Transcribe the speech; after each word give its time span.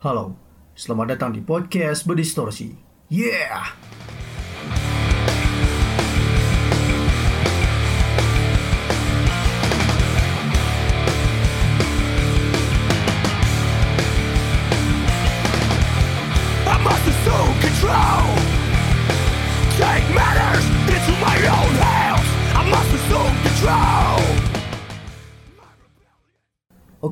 Halo, 0.00 0.32
selamat 0.72 1.12
datang 1.12 1.36
di 1.36 1.44
podcast 1.44 2.08
Berdistorsi. 2.08 2.72
Yeah! 3.12 3.99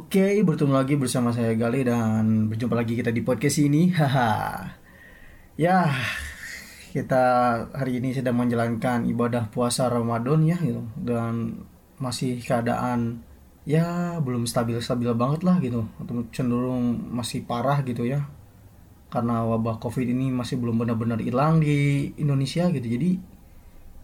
Oke, 0.08 0.40
bertemu 0.40 0.72
lagi 0.72 0.96
bersama 0.96 1.36
saya 1.36 1.52
Gali 1.52 1.84
dan 1.84 2.48
berjumpa 2.48 2.80
lagi 2.80 2.96
kita 2.96 3.12
di 3.12 3.20
podcast 3.20 3.60
ini. 3.60 3.92
Haha. 4.00 4.64
ya, 5.60 5.84
kita 6.96 7.24
hari 7.76 8.00
ini 8.00 8.16
sedang 8.16 8.40
menjalankan 8.40 9.04
ibadah 9.04 9.52
puasa 9.52 9.84
Ramadan 9.92 10.48
ya 10.48 10.56
gitu. 10.64 10.80
Dan 10.96 11.60
masih 12.00 12.40
keadaan 12.40 13.20
ya 13.68 14.16
belum 14.24 14.48
stabil-stabil 14.48 15.12
banget 15.12 15.44
lah 15.44 15.60
gitu. 15.60 15.84
Atau 16.00 16.24
cenderung 16.32 17.12
masih 17.12 17.44
parah 17.44 17.84
gitu 17.84 18.08
ya. 18.08 18.32
Karena 19.12 19.44
wabah 19.44 19.76
covid 19.76 20.08
ini 20.08 20.32
masih 20.32 20.56
belum 20.56 20.88
benar-benar 20.88 21.20
hilang 21.20 21.60
di 21.60 22.08
Indonesia 22.16 22.64
gitu. 22.72 22.96
Jadi 22.96 23.20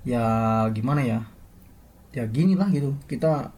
ya 0.04 0.20
gimana 0.68 1.00
ya? 1.00 1.24
Ya 2.12 2.28
gini 2.28 2.60
lah 2.60 2.68
gitu. 2.68 2.92
Kita 3.08 3.56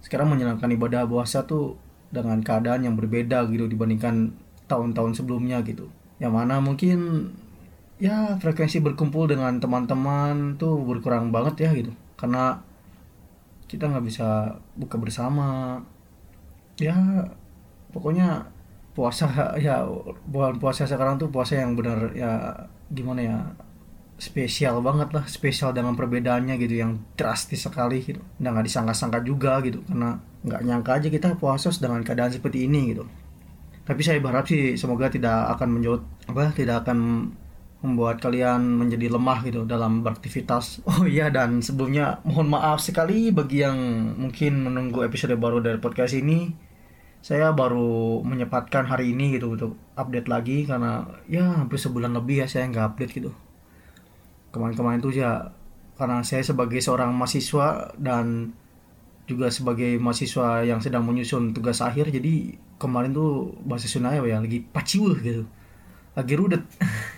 sekarang 0.00 0.34
menjalankan 0.34 0.72
ibadah 0.72 1.06
puasa 1.06 1.46
tuh 1.46 1.81
dengan 2.12 2.44
keadaan 2.44 2.84
yang 2.84 2.94
berbeda 2.94 3.48
gitu 3.48 3.66
dibandingkan 3.66 4.36
tahun-tahun 4.68 5.16
sebelumnya 5.16 5.64
gitu. 5.64 5.88
Yang 6.20 6.32
mana 6.36 6.60
mungkin 6.60 7.32
ya 7.96 8.36
frekuensi 8.36 8.84
berkumpul 8.84 9.32
dengan 9.32 9.56
teman-teman 9.58 10.60
tuh 10.60 10.84
berkurang 10.84 11.32
banget 11.32 11.66
ya 11.66 11.70
gitu. 11.72 11.92
Karena 12.20 12.60
kita 13.66 13.88
nggak 13.88 14.04
bisa 14.04 14.60
buka 14.76 15.00
bersama. 15.00 15.80
Ya 16.76 16.94
pokoknya 17.90 18.52
puasa 18.92 19.28
ya 19.64 19.88
bulan 20.28 20.60
puasa 20.60 20.84
sekarang 20.84 21.16
tuh 21.16 21.32
puasa 21.32 21.56
yang 21.56 21.72
benar 21.74 22.12
ya 22.12 22.52
gimana 22.92 23.20
ya 23.24 23.38
spesial 24.22 24.78
banget 24.86 25.10
lah 25.10 25.26
spesial 25.26 25.74
dengan 25.74 25.98
perbedaannya 25.98 26.54
gitu 26.62 26.78
yang 26.78 27.02
drastis 27.18 27.66
sekali 27.66 27.98
gitu. 28.06 28.22
Dan 28.38 28.54
nggak 28.54 28.70
disangka-sangka 28.70 29.18
juga 29.26 29.58
gitu 29.66 29.82
karena 29.82 30.22
nggak 30.46 30.62
nyangka 30.62 30.90
aja 31.02 31.08
kita 31.10 31.28
puasa 31.34 31.74
dengan 31.74 32.06
keadaan 32.06 32.30
seperti 32.30 32.70
ini 32.70 32.94
gitu. 32.94 33.02
Tapi 33.82 33.98
saya 34.06 34.22
berharap 34.22 34.46
sih 34.46 34.78
semoga 34.78 35.10
tidak 35.10 35.58
akan 35.58 35.68
menjauh 35.74 35.98
apa 36.30 36.54
tidak 36.54 36.86
akan 36.86 36.98
membuat 37.82 38.22
kalian 38.22 38.78
menjadi 38.78 39.10
lemah 39.10 39.42
gitu 39.42 39.66
dalam 39.66 40.06
beraktivitas. 40.06 40.78
Oh 40.86 41.02
iya 41.02 41.26
dan 41.34 41.58
sebelumnya 41.58 42.22
mohon 42.22 42.46
maaf 42.46 42.78
sekali 42.78 43.34
bagi 43.34 43.66
yang 43.66 43.74
mungkin 44.22 44.62
menunggu 44.62 45.02
episode 45.02 45.34
baru 45.34 45.58
dari 45.58 45.82
podcast 45.82 46.14
ini. 46.14 46.70
Saya 47.22 47.50
baru 47.54 48.22
menyempatkan 48.22 48.86
hari 48.86 49.14
ini 49.14 49.34
gitu 49.34 49.54
untuk 49.54 49.78
update 49.98 50.26
lagi 50.30 50.66
karena 50.66 51.06
ya 51.26 51.54
hampir 51.54 51.78
sebulan 51.78 52.14
lebih 52.18 52.42
ya 52.42 52.46
saya 52.50 52.66
nggak 52.66 52.86
update 52.94 53.14
gitu 53.14 53.30
kemarin-kemarin 54.52 55.00
tuh 55.00 55.12
ya 55.16 55.50
karena 55.96 56.20
saya 56.22 56.44
sebagai 56.44 56.78
seorang 56.78 57.12
mahasiswa 57.16 57.96
dan 57.96 58.52
juga 59.24 59.48
sebagai 59.48 59.96
mahasiswa 59.96 60.66
yang 60.66 60.82
sedang 60.82 61.08
menyusun 61.08 61.56
tugas 61.56 61.80
akhir 61.80 62.12
jadi 62.12 62.58
kemarin 62.76 63.14
tuh 63.14 63.54
bahasa 63.62 63.86
Sunda 63.86 64.12
ya 64.12 64.22
lagi 64.22 64.60
paciwuh 64.60 65.16
gitu. 65.22 65.44
Lagi 66.12 66.34
rudet. 66.36 66.62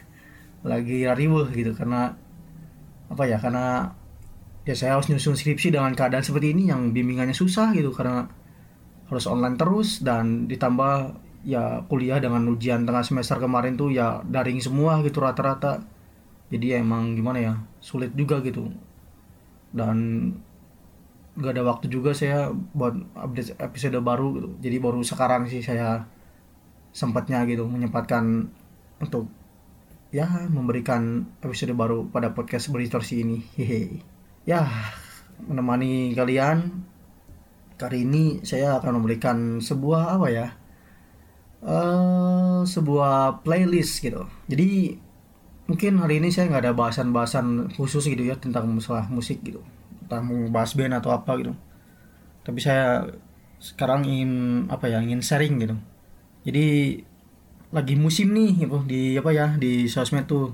Lagi 0.64 1.04
rariwuh 1.04 1.52
gitu 1.52 1.76
karena 1.76 2.16
apa 3.12 3.28
ya 3.28 3.36
karena 3.36 3.92
ya 4.64 4.72
saya 4.72 4.96
harus 4.96 5.12
nyusun 5.12 5.36
skripsi 5.36 5.76
dengan 5.76 5.92
keadaan 5.92 6.24
seperti 6.24 6.56
ini 6.56 6.72
yang 6.72 6.96
bimbingannya 6.96 7.36
susah 7.36 7.76
gitu 7.76 7.92
karena 7.92 8.24
harus 9.12 9.28
online 9.28 9.60
terus 9.60 10.00
dan 10.00 10.48
ditambah 10.48 11.20
ya 11.44 11.84
kuliah 11.84 12.16
dengan 12.16 12.48
ujian 12.48 12.88
tengah 12.88 13.04
semester 13.04 13.36
kemarin 13.36 13.76
tuh 13.76 13.92
ya 13.92 14.24
daring 14.24 14.64
semua 14.64 15.04
gitu 15.04 15.20
rata-rata 15.20 15.84
jadi 16.54 16.78
emang 16.78 17.18
gimana 17.18 17.38
ya 17.42 17.54
sulit 17.82 18.14
juga 18.14 18.38
gitu. 18.46 18.70
Dan 19.74 20.30
gak 21.34 21.58
ada 21.58 21.66
waktu 21.66 21.90
juga 21.90 22.14
saya 22.14 22.54
buat 22.54 22.94
update 23.18 23.58
episode 23.58 23.98
baru 23.98 24.38
gitu. 24.38 24.48
Jadi 24.62 24.76
baru 24.78 25.02
sekarang 25.02 25.50
sih 25.50 25.66
saya 25.66 26.06
sempatnya 26.94 27.42
gitu 27.50 27.66
menyempatkan 27.66 28.54
untuk 29.02 29.26
ya 30.14 30.46
memberikan 30.46 31.26
episode 31.42 31.74
baru 31.74 32.06
pada 32.06 32.30
podcast 32.30 32.70
berdistorsi 32.70 33.26
ini. 33.26 33.42
Hehe. 33.58 33.98
Ya 34.46 34.70
menemani 35.42 36.14
kalian 36.14 36.86
kali 37.74 38.06
ini 38.06 38.46
saya 38.46 38.78
akan 38.78 39.02
memberikan 39.02 39.58
sebuah 39.58 40.14
apa 40.14 40.28
ya 40.30 40.46
eh 41.66 42.60
sebuah 42.62 43.42
playlist 43.42 44.06
gitu. 44.06 44.30
Jadi 44.46 45.02
mungkin 45.64 45.96
hari 45.96 46.20
ini 46.20 46.28
saya 46.28 46.52
nggak 46.52 46.62
ada 46.68 46.74
bahasan-bahasan 46.76 47.72
khusus 47.72 48.04
gitu 48.04 48.20
ya 48.20 48.36
tentang 48.36 48.68
masalah 48.68 49.08
musik 49.08 49.40
gitu. 49.40 49.64
Mau 50.12 50.52
bahas 50.52 50.76
band 50.76 51.00
atau 51.00 51.10
apa 51.16 51.32
gitu. 51.40 51.52
Tapi 52.44 52.60
saya 52.60 53.08
sekarang 53.58 54.04
ingin 54.04 54.32
apa 54.68 54.92
ya 54.92 55.00
ingin 55.00 55.24
sharing 55.24 55.56
gitu. 55.64 55.76
Jadi 56.44 57.00
lagi 57.72 57.94
musim 57.96 58.36
nih 58.36 58.68
gitu 58.68 58.84
di 58.84 59.16
apa 59.16 59.30
ya 59.32 59.56
di 59.56 59.88
sosmed 59.88 60.28
tuh. 60.28 60.52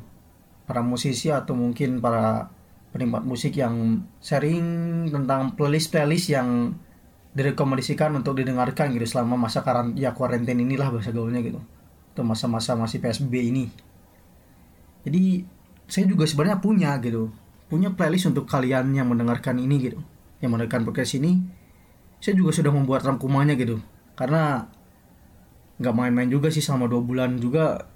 Para 0.71 0.87
musisi 0.87 1.35
atau 1.35 1.59
mungkin 1.59 1.99
para 1.99 2.47
penikmat 2.95 3.27
musik 3.27 3.59
yang 3.59 4.07
sharing 4.23 5.11
tentang 5.11 5.59
playlist 5.59 5.91
playlist 5.91 6.31
yang 6.31 6.79
direkomendasikan 7.35 8.15
untuk 8.15 8.39
didengarkan 8.39 8.95
gitu 8.95 9.03
selama 9.03 9.35
masa 9.35 9.67
karan 9.67 9.99
ya 9.99 10.15
kuarantin 10.15 10.63
inilah 10.63 10.95
bahasa 10.95 11.11
gaulnya 11.11 11.43
gitu. 11.43 11.59
Atau 12.15 12.23
masa-masa 12.23 12.79
masih 12.79 13.03
PSBB 13.03 13.51
ini 13.51 13.90
jadi 15.01 15.45
saya 15.91 16.07
juga 16.07 16.25
sebenarnya 16.29 16.63
punya 16.63 16.97
gitu. 17.03 17.33
Punya 17.67 17.95
playlist 17.95 18.31
untuk 18.31 18.47
kalian 18.47 18.95
yang 18.95 19.11
mendengarkan 19.11 19.59
ini 19.59 19.77
gitu. 19.81 19.99
Yang 20.39 20.51
mendengarkan 20.55 20.87
podcast 20.87 21.19
ini 21.19 21.43
saya 22.21 22.37
juga 22.37 22.53
sudah 22.53 22.71
membuat 22.71 23.03
rangkumannya 23.07 23.57
gitu. 23.57 23.81
Karena 24.15 24.69
nggak 25.81 25.95
main-main 25.97 26.29
juga 26.29 26.53
sih 26.53 26.63
selama 26.63 26.87
dua 26.87 27.03
bulan 27.03 27.41
juga. 27.41 27.91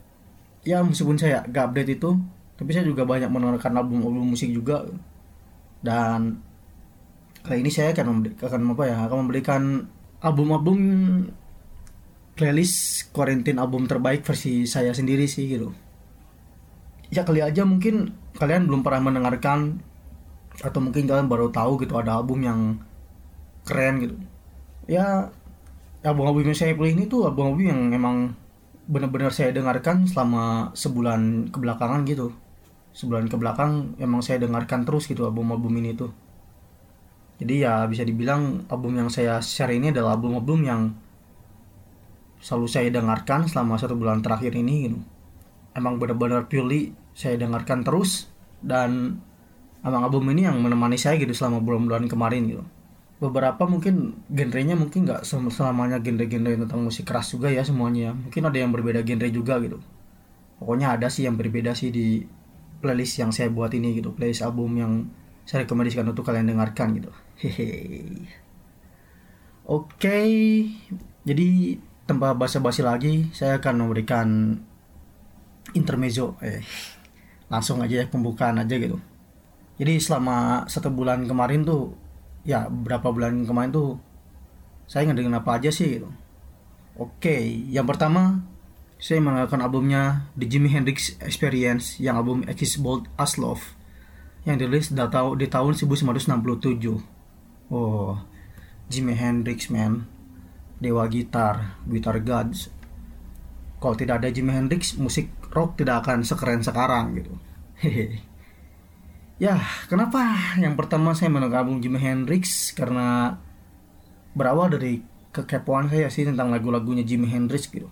Ya 0.64 0.80
meskipun 0.80 1.20
saya 1.20 1.44
gak 1.44 1.72
update 1.72 2.00
itu 2.00 2.16
tapi 2.56 2.70
saya 2.72 2.88
juga 2.88 3.04
banyak 3.04 3.28
mendengarkan 3.28 3.76
album-album 3.76 4.32
musik 4.32 4.48
juga. 4.48 4.88
Dan 5.84 6.40
kali 7.44 7.60
ini 7.60 7.68
saya 7.68 7.92
akan 7.92 8.06
memberi- 8.08 8.40
akan 8.40 8.60
apa 8.72 8.84
ya 8.88 8.96
akan 9.04 9.16
memberikan 9.28 9.62
album-album 10.24 10.78
playlist 12.32 13.12
quarantine 13.12 13.60
album 13.60 13.84
terbaik 13.84 14.24
versi 14.24 14.64
saya 14.64 14.96
sendiri 14.96 15.28
sih 15.28 15.46
gitu 15.46 15.83
ya 17.12 17.26
kali 17.26 17.44
aja 17.44 17.66
mungkin 17.66 18.14
kalian 18.38 18.68
belum 18.68 18.80
pernah 18.86 19.10
mendengarkan 19.10 19.82
atau 20.62 20.78
mungkin 20.78 21.10
kalian 21.10 21.26
baru 21.26 21.50
tahu 21.50 21.82
gitu 21.82 21.98
ada 21.98 22.18
album 22.20 22.46
yang 22.46 22.60
keren 23.66 24.00
gitu. 24.00 24.16
Ya 24.86 25.32
album-album 26.04 26.52
yang 26.52 26.58
saya 26.58 26.76
pilih 26.76 26.94
ini 26.94 27.04
tuh 27.08 27.26
album-album 27.26 27.64
yang 27.64 27.80
emang 27.90 28.16
benar-benar 28.84 29.32
saya 29.32 29.50
dengarkan 29.50 30.04
selama 30.06 30.70
sebulan 30.76 31.50
kebelakangan 31.50 32.06
gitu. 32.06 32.30
Sebulan 32.94 33.26
ke 33.26 33.34
belakang 33.34 33.98
emang 33.98 34.22
saya 34.22 34.38
dengarkan 34.38 34.86
terus 34.86 35.10
gitu 35.10 35.26
album-album 35.26 35.74
ini 35.82 35.96
tuh. 35.98 36.12
Jadi 37.42 37.66
ya 37.66 37.82
bisa 37.90 38.06
dibilang 38.06 38.62
album 38.70 38.94
yang 38.94 39.10
saya 39.10 39.42
share 39.42 39.74
ini 39.74 39.90
adalah 39.90 40.14
album-album 40.14 40.60
yang 40.62 40.82
selalu 42.38 42.68
saya 42.70 42.88
dengarkan 42.92 43.48
selama 43.50 43.74
satu 43.80 43.98
bulan 43.98 44.22
terakhir 44.22 44.54
ini 44.54 44.74
gitu 44.86 45.00
emang 45.74 45.98
benar-benar 45.98 46.46
purely 46.46 46.94
saya 47.14 47.38
dengarkan 47.38 47.86
terus 47.86 48.30
dan 48.64 49.20
emang 49.84 50.02
album 50.06 50.30
ini 50.32 50.48
yang 50.48 50.58
menemani 50.58 50.96
saya 50.96 51.20
gitu 51.20 51.34
selama 51.36 51.60
bulan-bulan 51.60 52.08
kemarin 52.08 52.48
gitu. 52.48 52.64
Beberapa 53.22 53.68
mungkin 53.68 54.18
genrenya 54.26 54.74
mungkin 54.74 55.06
nggak 55.06 55.22
sel- 55.22 55.52
selamanya 55.52 56.02
genre-genre 56.02 56.66
tentang 56.66 56.80
musik 56.82 57.06
keras 57.06 57.30
juga 57.30 57.52
ya 57.52 57.62
semuanya. 57.62 58.16
Mungkin 58.16 58.42
ada 58.42 58.58
yang 58.58 58.74
berbeda 58.74 59.04
genre 59.06 59.28
juga 59.30 59.60
gitu. 59.62 59.78
Pokoknya 60.58 60.96
ada 60.96 61.06
sih 61.12 61.26
yang 61.28 61.36
berbeda 61.38 61.76
sih 61.76 61.90
di 61.94 62.24
playlist 62.82 63.20
yang 63.20 63.30
saya 63.30 63.50
buat 63.52 63.70
ini 63.74 63.98
gitu. 64.00 64.10
Playlist 64.16 64.42
album 64.42 64.70
yang 64.78 64.92
saya 65.44 65.68
rekomendasikan 65.68 66.08
untuk 66.08 66.24
kalian 66.24 66.48
dengarkan 66.48 66.96
gitu. 66.96 67.10
Hehe 67.38 68.24
oke. 69.68 70.20
Jadi 71.24 71.48
tanpa 72.04 72.36
basa-basi 72.36 72.84
lagi 72.84 73.32
saya 73.32 73.60
akan 73.60 73.74
memberikan 73.88 74.28
intermezzo 75.74 76.38
eh 76.40 76.62
langsung 77.52 77.82
aja 77.84 78.02
ya 78.02 78.06
pembukaan 78.08 78.62
aja 78.62 78.74
gitu 78.74 78.98
jadi 79.76 79.98
selama 79.98 80.64
satu 80.70 80.88
bulan 80.88 81.26
kemarin 81.28 81.66
tuh 81.66 81.92
ya 82.46 82.70
berapa 82.70 83.10
bulan 83.10 83.44
kemarin 83.44 83.74
tuh 83.74 83.98
saya 84.86 85.10
ngedengerin 85.10 85.38
apa 85.38 85.60
aja 85.60 85.70
sih 85.74 86.00
gitu 86.00 86.08
oke 86.96 87.36
yang 87.68 87.84
pertama 87.84 88.40
saya 89.04 89.20
mengenalkan 89.20 89.60
albumnya 89.60 90.32
The 90.38 90.48
Jimi 90.48 90.72
Hendrix 90.72 91.18
Experience 91.20 92.00
yang 92.00 92.16
album 92.16 92.46
X 92.48 92.64
is 92.64 92.74
Bold 92.80 93.10
as 93.20 93.36
Love 93.36 93.76
yang 94.44 94.60
dirilis 94.60 94.92
di 94.92 95.46
tahun 95.48 95.72
1967. 95.72 97.72
Oh, 97.72 98.20
Jimi 98.92 99.16
Hendrix 99.16 99.72
man, 99.72 100.04
dewa 100.78 101.08
gitar, 101.08 101.80
gitar 101.88 102.20
gods. 102.20 102.68
Kalau 103.80 103.96
tidak 103.96 104.24
ada 104.24 104.28
Jimi 104.28 104.52
Hendrix, 104.52 104.96
musik 105.00 105.32
rock 105.54 105.78
tidak 105.78 106.02
akan 106.04 106.26
sekeren 106.26 106.60
sekarang 106.60 107.14
gitu. 107.16 107.32
Ya, 109.34 109.58
kenapa? 109.90 110.38
Yang 110.62 110.78
pertama 110.78 111.10
saya 111.10 111.26
mendengar 111.26 111.66
album 111.66 111.82
Jimi 111.82 111.98
Hendrix 111.98 112.70
karena 112.70 113.34
berawal 114.38 114.70
dari 114.70 115.02
kekepoan 115.34 115.90
saya 115.90 116.06
sih 116.06 116.22
tentang 116.22 116.54
lagu-lagunya 116.54 117.02
Jimi 117.02 117.26
Hendrix 117.26 117.66
gitu. 117.66 117.90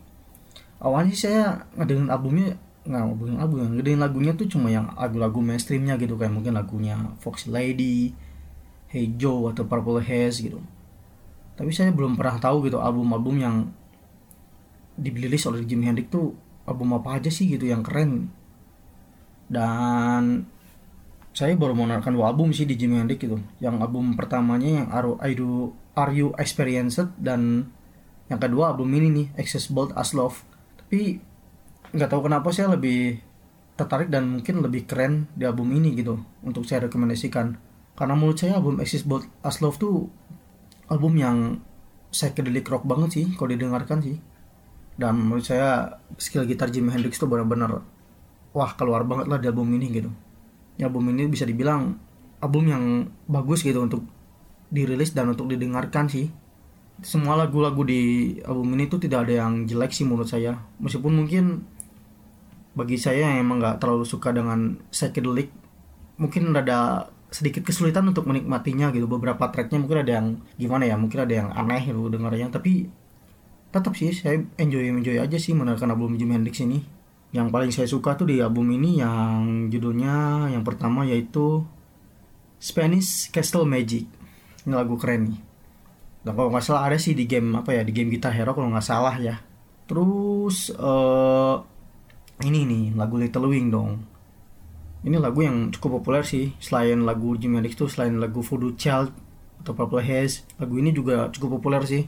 Awalnya 0.79 1.15
saya 1.19 1.43
ngedengerin 1.75 2.15
albumnya 2.15 2.55
nggak 2.83 3.03
ngomongin 3.03 3.39
album 3.43 3.59
ngedengerin 3.59 3.99
lagunya 4.03 4.33
tuh 4.39 4.47
cuma 4.51 4.71
yang 4.71 4.91
lagu-lagu 4.95 5.39
mainstreamnya 5.43 5.99
gitu 5.99 6.15
kayak 6.15 6.31
mungkin 6.31 6.55
lagunya 6.55 6.95
Foxy 7.19 7.51
Lady, 7.51 8.15
Hey 8.87 9.11
Joe 9.19 9.51
atau 9.51 9.67
Purple 9.67 9.99
Haze 9.99 10.47
gitu. 10.47 10.63
Tapi 11.59 11.75
saya 11.75 11.91
belum 11.91 12.15
pernah 12.15 12.39
tahu 12.39 12.71
gitu 12.71 12.79
album-album 12.79 13.35
yang 13.43 13.57
dirilis 14.95 15.43
oleh 15.51 15.67
Jimi 15.67 15.91
Hendrix 15.91 16.07
tuh 16.07 16.39
album 16.73 16.97
apa 16.97 17.21
aja 17.21 17.29
sih 17.29 17.53
gitu 17.53 17.69
yang 17.69 17.85
keren. 17.85 18.33
Dan 19.53 20.49
saya 21.33 21.57
baru 21.57 21.73
mengenalkan 21.73 22.13
dua 22.13 22.33
album 22.33 22.53
sih 22.53 22.69
di 22.69 22.77
Jimi 22.77 23.01
Hendrix 23.01 23.21
gitu. 23.21 23.41
Yang 23.61 23.85
album 23.85 24.17
pertamanya 24.17 24.85
yang 24.85 24.89
Are, 24.93 25.17
Are, 25.21 25.33
You, 25.33 25.73
Are 25.97 26.13
You 26.13 26.33
Experienced 26.37 27.13
dan 27.21 27.73
yang 28.29 28.41
kedua 28.41 28.73
album 28.73 28.93
ini 28.97 29.09
nih 29.13 29.27
Access 29.37 29.69
Bold 29.69 29.93
as 29.97 30.17
Love. 30.17 30.41
Tapi 30.81 31.21
nggak 31.93 32.09
tahu 32.09 32.29
kenapa 32.29 32.49
saya 32.49 32.73
lebih 32.73 33.21
tertarik 33.77 34.09
dan 34.09 34.41
mungkin 34.41 34.61
lebih 34.61 34.85
keren 34.85 35.29
di 35.37 35.49
album 35.49 35.73
ini 35.73 35.97
gitu 35.97 36.21
untuk 36.45 36.65
saya 36.65 36.89
rekomendasikan. 36.89 37.57
Karena 37.97 38.17
menurut 38.17 38.41
saya 38.41 38.57
album 38.57 38.81
Access 38.81 39.05
Bold 39.05 39.29
as 39.45 39.61
Love 39.61 39.77
tuh 39.77 40.09
album 40.89 41.17
yang 41.17 41.61
psychedelic 42.13 42.69
rock 42.69 42.85
banget 42.85 43.11
sih 43.21 43.27
kalau 43.37 43.53
didengarkan 43.53 44.05
sih. 44.05 44.17
Dan 44.97 45.19
menurut 45.19 45.45
saya 45.45 45.99
skill 46.21 46.45
gitar 46.45 46.69
Jimi 46.69 46.93
Hendrix 46.93 47.17
tuh 47.17 47.29
benar-benar 47.29 47.81
wah 48.53 48.71
keluar 48.77 49.03
banget 49.09 49.27
lah 49.29 49.41
di 49.41 49.49
album 49.49 49.73
ini 49.73 49.89
gitu. 49.89 50.11
Ya, 50.77 50.89
album 50.89 51.09
ini 51.13 51.29
bisa 51.29 51.49
dibilang 51.49 51.97
album 52.41 52.65
yang 52.69 52.85
bagus 53.29 53.65
gitu 53.65 53.81
untuk 53.81 54.05
dirilis 54.73 55.13
dan 55.17 55.33
untuk 55.33 55.49
didengarkan 55.49 56.09
sih. 56.09 56.29
Semua 57.03 57.35
lagu-lagu 57.35 57.83
di 57.83 58.37
album 58.45 58.77
ini 58.77 58.87
tuh 58.87 59.01
tidak 59.01 59.29
ada 59.29 59.45
yang 59.45 59.65
jelek 59.65 59.93
sih 59.93 60.05
menurut 60.05 60.29
saya. 60.29 60.61
Meskipun 60.81 61.13
mungkin 61.13 61.45
bagi 62.73 62.97
saya 62.97 63.29
yang 63.29 63.45
emang 63.45 63.61
nggak 63.61 63.85
terlalu 63.85 64.05
suka 64.09 64.33
dengan 64.33 64.81
psychedelic 64.89 65.53
mungkin 66.17 66.57
ada 66.57 67.09
sedikit 67.33 67.65
kesulitan 67.65 68.05
untuk 68.09 68.29
menikmatinya 68.29 68.93
gitu. 68.93 69.09
Beberapa 69.09 69.49
tracknya 69.49 69.81
mungkin 69.81 70.05
ada 70.05 70.13
yang 70.21 70.27
gimana 70.61 70.85
ya 70.85 70.97
mungkin 71.01 71.25
ada 71.25 71.35
yang 71.35 71.49
aneh 71.53 71.89
gitu 71.89 72.13
dengarnya. 72.13 72.53
Tapi 72.53 73.02
tetap 73.73 73.97
sih 73.97 74.13
saya 74.13 74.39
enjoy 74.61 74.93
enjoy 74.93 75.17
aja 75.17 75.41
sih 75.41 75.57
mendengarkan 75.57 75.97
album 75.97 76.21
Jimi 76.21 76.37
Hendrix 76.37 76.61
ini. 76.61 76.85
Yang 77.33 77.49
paling 77.49 77.73
saya 77.73 77.89
suka 77.89 78.13
tuh 78.13 78.29
di 78.29 78.45
album 78.45 78.69
ini 78.77 79.01
yang 79.01 79.73
judulnya 79.73 80.47
yang 80.53 80.61
pertama 80.61 81.09
yaitu 81.09 81.65
Spanish 82.61 83.33
Castle 83.33 83.65
Magic. 83.65 84.05
Ini 84.69 84.73
lagu 84.77 85.01
keren 85.01 85.33
nih. 85.33 85.41
Dan 86.23 86.33
kalau 86.37 86.53
nggak 86.53 86.63
salah 86.63 86.93
ada 86.93 87.01
sih 87.01 87.17
di 87.17 87.25
game 87.25 87.57
apa 87.57 87.73
ya 87.73 87.83
di 87.83 87.91
game 87.91 88.13
Guitar 88.13 88.37
Hero 88.37 88.53
kalau 88.53 88.69
nggak 88.69 88.85
salah 88.85 89.17
ya. 89.17 89.41
Terus 89.89 90.71
uh, 90.77 91.65
ini 92.45 92.69
nih 92.69 92.85
lagu 92.93 93.17
Little 93.17 93.49
Wing 93.49 93.73
dong. 93.73 94.05
Ini 95.03 95.19
lagu 95.19 95.43
yang 95.43 95.73
cukup 95.73 96.05
populer 96.05 96.23
sih. 96.23 96.53
Selain 96.61 97.01
lagu 97.03 97.35
Jimi 97.41 97.59
Hendrix 97.59 97.75
tuh 97.75 97.89
selain 97.89 98.21
lagu 98.21 98.45
Voodoo 98.45 98.77
Child 98.77 99.33
atau 99.63 99.79
Purple 99.79 100.03
Haze 100.03 100.43
lagu 100.59 100.75
ini 100.75 100.91
juga 100.91 101.31
cukup 101.31 101.63
populer 101.63 101.87
sih 101.87 102.03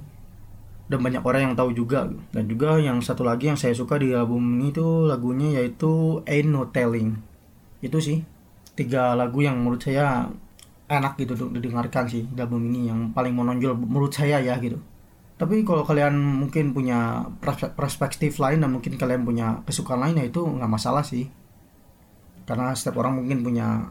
dan 0.85 1.01
banyak 1.01 1.23
orang 1.25 1.51
yang 1.51 1.55
tahu 1.57 1.73
juga. 1.73 2.09
Dan 2.33 2.45
juga 2.45 2.77
yang 2.77 3.01
satu 3.01 3.25
lagi 3.25 3.49
yang 3.49 3.59
saya 3.59 3.73
suka 3.73 3.97
di 3.97 4.13
album 4.13 4.61
ini 4.61 4.73
tuh 4.75 5.09
lagunya 5.09 5.61
yaitu 5.61 6.21
Ain't 6.29 6.49
No 6.53 6.69
Telling. 6.69 7.17
Itu 7.81 8.01
sih 8.01 8.25
tiga 8.75 9.15
lagu 9.17 9.41
yang 9.41 9.61
menurut 9.63 9.81
saya 9.81 10.29
enak 10.91 11.17
gitu 11.17 11.33
untuk 11.39 11.57
didengarkan 11.57 12.05
sih 12.11 12.29
di 12.29 12.41
album 12.43 12.69
ini 12.69 12.93
yang 12.93 13.01
paling 13.17 13.33
menonjol 13.33 13.73
menurut 13.79 14.13
saya 14.13 14.41
ya 14.45 14.61
gitu. 14.61 14.77
Tapi 15.35 15.67
kalau 15.67 15.83
kalian 15.83 16.15
mungkin 16.15 16.77
punya 16.77 17.27
perspektif 17.75 18.39
lain 18.39 18.63
dan 18.63 18.71
mungkin 18.71 18.95
kalian 18.95 19.27
punya 19.27 19.65
kesukaan 19.67 20.05
lain 20.05 20.21
ya 20.21 20.25
itu 20.29 20.45
nggak 20.45 20.71
masalah 20.71 21.03
sih. 21.03 21.27
Karena 22.45 22.77
setiap 22.77 23.01
orang 23.01 23.25
mungkin 23.25 23.41
punya 23.41 23.89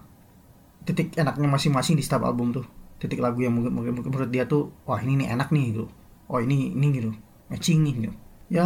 titik 0.85 1.17
enaknya 1.17 1.49
masing-masing 1.49 1.97
di 1.97 2.05
setiap 2.05 2.29
album 2.29 2.53
tuh. 2.53 2.65
Titik 3.01 3.19
lagu 3.19 3.41
yang 3.43 3.57
mungkin, 3.57 3.73
mungkin 3.75 3.93
menurut 3.99 4.29
dia 4.29 4.45
tuh 4.45 4.71
wah 4.87 5.01
ini 5.01 5.25
nih 5.25 5.35
enak 5.35 5.49
nih 5.49 5.73
gitu 5.73 5.89
oh 6.27 6.39
ini 6.39 6.71
ini 6.73 6.87
gitu. 6.93 7.11
Matching 7.49 7.83
nih 7.83 7.93
gitu. 7.99 8.11
Ya 8.51 8.65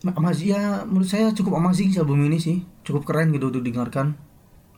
amazing 0.00 0.56
ya 0.56 0.84
menurut 0.88 1.08
saya 1.08 1.28
cukup 1.36 1.60
amazing 1.60 1.92
sih 1.92 2.00
album 2.00 2.24
ini 2.24 2.40
sih. 2.40 2.64
Cukup 2.82 3.04
keren 3.04 3.32
gitu 3.32 3.52
untuk 3.52 3.62
didengarkan. 3.64 4.16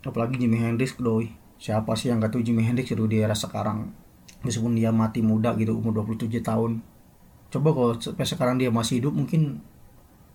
Apalagi 0.03 0.39
Jimi 0.39 0.59
Hendrix 0.59 0.99
doi. 0.99 1.31
Siapa 1.63 1.95
sih 1.95 2.11
yang 2.11 2.19
gak 2.19 2.35
tahu 2.35 2.43
Jimi 2.43 2.67
Hendrix 2.67 2.91
itu 2.91 3.07
di 3.07 3.23
era 3.23 3.39
sekarang? 3.39 3.95
Meskipun 4.43 4.75
dia 4.75 4.91
mati 4.91 5.23
muda 5.23 5.55
gitu 5.55 5.79
umur 5.79 6.03
27 6.03 6.43
tahun. 6.43 6.83
Coba 7.55 7.69
kalau 7.71 7.95
sampai 8.03 8.27
sekarang 8.27 8.59
dia 8.59 8.75
masih 8.75 8.99
hidup 8.99 9.15
mungkin 9.15 9.63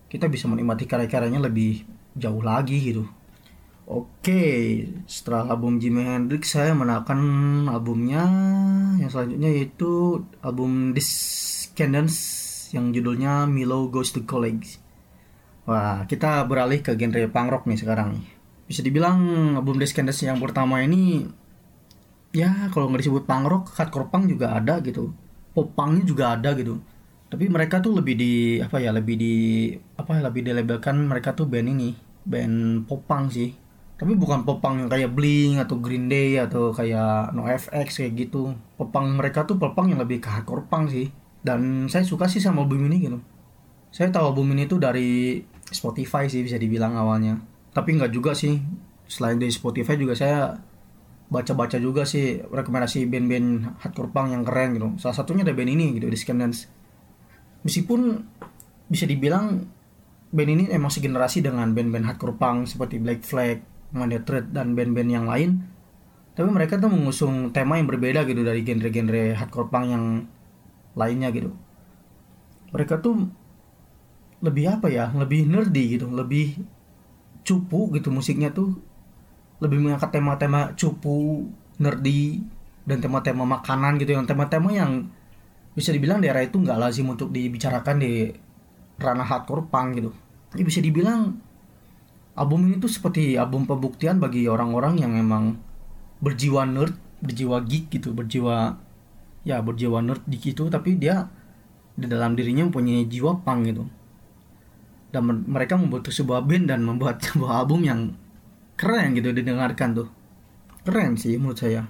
kita 0.08 0.24
bisa 0.32 0.48
menikmati 0.48 0.88
karya-karyanya 0.88 1.44
lebih 1.44 1.84
jauh 2.16 2.40
lagi 2.40 2.80
gitu. 2.80 3.04
Oke, 3.88 4.84
setelah 5.08 5.48
album 5.48 5.80
Jimi 5.80 6.04
Hendrix 6.04 6.52
saya 6.52 6.76
menakan 6.76 7.20
albumnya. 7.68 8.24
Yang 9.00 9.16
selanjutnya 9.16 9.48
yaitu 9.48 10.24
album 10.44 10.92
This 10.92 11.57
Candence 11.78 12.18
yang 12.74 12.90
judulnya 12.90 13.46
Milo 13.46 13.86
Goes 13.86 14.10
to 14.10 14.26
College. 14.26 14.82
Wah, 15.70 16.02
kita 16.10 16.42
beralih 16.50 16.82
ke 16.82 16.98
genre 16.98 17.22
punk 17.30 17.48
rock 17.54 17.64
nih 17.70 17.78
sekarang. 17.78 18.18
Bisa 18.66 18.82
dibilang 18.82 19.54
album 19.54 19.78
Descendants 19.78 20.26
yang 20.26 20.42
pertama 20.42 20.82
ini 20.82 21.22
ya 22.34 22.66
kalau 22.74 22.90
nggak 22.90 23.06
disebut 23.06 23.30
punk 23.30 23.46
rock, 23.46 23.64
hardcore 23.78 24.10
punk 24.10 24.26
juga 24.26 24.58
ada 24.58 24.82
gitu. 24.82 25.14
Pop 25.54 25.70
punknya 25.78 26.02
juga 26.02 26.34
ada 26.34 26.50
gitu. 26.58 26.82
Tapi 27.30 27.46
mereka 27.46 27.78
tuh 27.78 27.94
lebih 27.94 28.18
di 28.18 28.58
apa 28.58 28.82
ya, 28.82 28.90
lebih 28.90 29.14
di 29.14 29.34
apa 29.94 30.18
ya, 30.18 30.26
lebih 30.26 30.50
dilabelkan 30.50 30.98
mereka 31.06 31.38
tuh 31.38 31.46
band 31.46 31.78
ini, 31.78 31.94
band 32.26 32.90
pop 32.90 33.06
punk 33.06 33.30
sih. 33.30 33.54
Tapi 33.94 34.18
bukan 34.18 34.42
pop 34.42 34.58
punk 34.58 34.82
yang 34.82 34.90
kayak 34.90 35.14
Blink 35.14 35.62
atau 35.62 35.78
Green 35.78 36.10
Day 36.10 36.42
atau 36.42 36.74
kayak 36.74 37.38
NoFX 37.38 38.02
kayak 38.02 38.12
gitu. 38.18 38.58
Pop 38.74 38.90
punk 38.90 39.14
mereka 39.14 39.46
tuh 39.46 39.62
pop 39.62 39.78
punk 39.78 39.94
yang 39.94 40.02
lebih 40.02 40.18
ke 40.18 40.26
hardcore 40.26 40.66
punk 40.66 40.90
sih 40.90 41.27
dan 41.48 41.88
saya 41.88 42.04
suka 42.04 42.28
sih 42.28 42.44
sama 42.44 42.68
album 42.68 42.92
ini 42.92 43.08
gitu. 43.08 43.18
Saya 43.88 44.12
tahu 44.12 44.36
album 44.36 44.52
ini 44.52 44.68
tuh 44.68 44.76
dari 44.76 45.40
Spotify 45.72 46.28
sih 46.28 46.44
bisa 46.44 46.60
dibilang 46.60 46.92
awalnya. 46.92 47.40
Tapi 47.72 47.96
nggak 47.96 48.12
juga 48.12 48.36
sih. 48.36 48.60
Selain 49.08 49.40
dari 49.40 49.48
Spotify 49.48 49.96
juga 49.96 50.12
saya 50.12 50.52
baca-baca 51.32 51.80
juga 51.80 52.04
sih 52.04 52.44
rekomendasi 52.44 53.08
band-band 53.08 53.80
hardcore 53.80 54.12
punk 54.12 54.28
yang 54.36 54.44
keren 54.44 54.76
gitu. 54.76 54.88
Salah 55.00 55.16
satunya 55.16 55.48
ada 55.48 55.56
band 55.56 55.72
ini 55.72 55.96
gitu 55.96 56.12
Descendants 56.12 56.68
meskipun 57.66 58.24
bisa 58.88 59.04
dibilang 59.04 59.66
band 60.32 60.50
ini 60.50 60.64
emang 60.72 60.92
segenerasi 60.92 61.44
dengan 61.44 61.72
band-band 61.72 62.04
hardcore 62.08 62.36
punk 62.36 62.68
seperti 62.68 63.00
Black 63.00 63.24
Flag, 63.24 63.60
Monday 63.92 64.20
dan 64.52 64.76
band-band 64.76 65.10
yang 65.10 65.26
lain. 65.28 65.64
Tapi 66.32 66.48
mereka 66.48 66.78
tuh 66.78 66.92
mengusung 66.92 67.50
tema 67.50 67.76
yang 67.80 67.90
berbeda 67.90 68.22
gitu 68.24 68.46
dari 68.46 68.62
genre-genre 68.62 69.34
hardcore 69.34 69.68
punk 69.68 69.86
yang 69.90 70.04
lainnya 70.98 71.30
gitu. 71.30 71.54
Mereka 72.74 72.98
tuh 72.98 73.30
lebih 74.42 74.74
apa 74.74 74.90
ya? 74.90 75.14
Lebih 75.14 75.46
nerdy 75.46 75.96
gitu 75.96 76.10
lebih 76.10 76.58
cupu 77.46 77.94
gitu 77.94 78.10
musiknya 78.10 78.50
tuh. 78.50 78.74
Lebih 79.62 79.78
mengangkat 79.78 80.10
tema-tema 80.10 80.74
cupu 80.74 81.46
nerdy 81.78 82.42
dan 82.84 82.98
tema-tema 82.98 83.46
makanan 83.46 84.02
gitu. 84.02 84.18
Yang 84.18 84.34
tema-tema 84.34 84.74
yang 84.74 85.06
bisa 85.78 85.94
dibilang 85.94 86.18
daerah 86.18 86.42
itu 86.42 86.58
nggak 86.58 86.74
lazim 86.74 87.06
untuk 87.06 87.30
dibicarakan 87.30 88.02
di 88.02 88.34
ranah 88.98 89.26
hardcore 89.26 89.70
punk 89.70 89.88
gitu. 90.02 90.10
Jadi 90.50 90.62
bisa 90.66 90.80
dibilang 90.82 91.38
album 92.34 92.66
ini 92.66 92.82
tuh 92.82 92.90
seperti 92.90 93.38
album 93.38 93.66
pembuktian 93.66 94.18
bagi 94.18 94.46
orang-orang 94.50 95.02
yang 95.02 95.14
memang 95.14 95.58
berjiwa 96.18 96.66
nerd 96.66 96.94
berjiwa 97.18 97.62
geek 97.66 97.90
gitu 97.98 98.14
berjiwa 98.14 98.78
ya 99.48 99.64
berjiwa 99.64 100.04
nerd 100.04 100.28
di 100.28 100.36
situ 100.36 100.68
tapi 100.68 101.00
dia 101.00 101.24
di 101.96 102.04
dalam 102.04 102.36
dirinya 102.36 102.68
mempunyai 102.68 103.08
jiwa 103.08 103.40
punk 103.40 103.60
gitu. 103.72 103.84
Dan 105.08 105.48
mereka 105.48 105.80
membuat 105.80 106.04
sebuah 106.04 106.44
band 106.44 106.68
dan 106.68 106.84
membuat 106.84 107.18
sebuah 107.24 107.64
album 107.64 107.80
yang 107.88 108.00
keren 108.76 109.16
gitu 109.16 109.32
didengarkan 109.32 109.96
tuh. 109.96 110.08
Keren 110.84 111.16
sih 111.16 111.40
menurut 111.40 111.56
saya. 111.56 111.88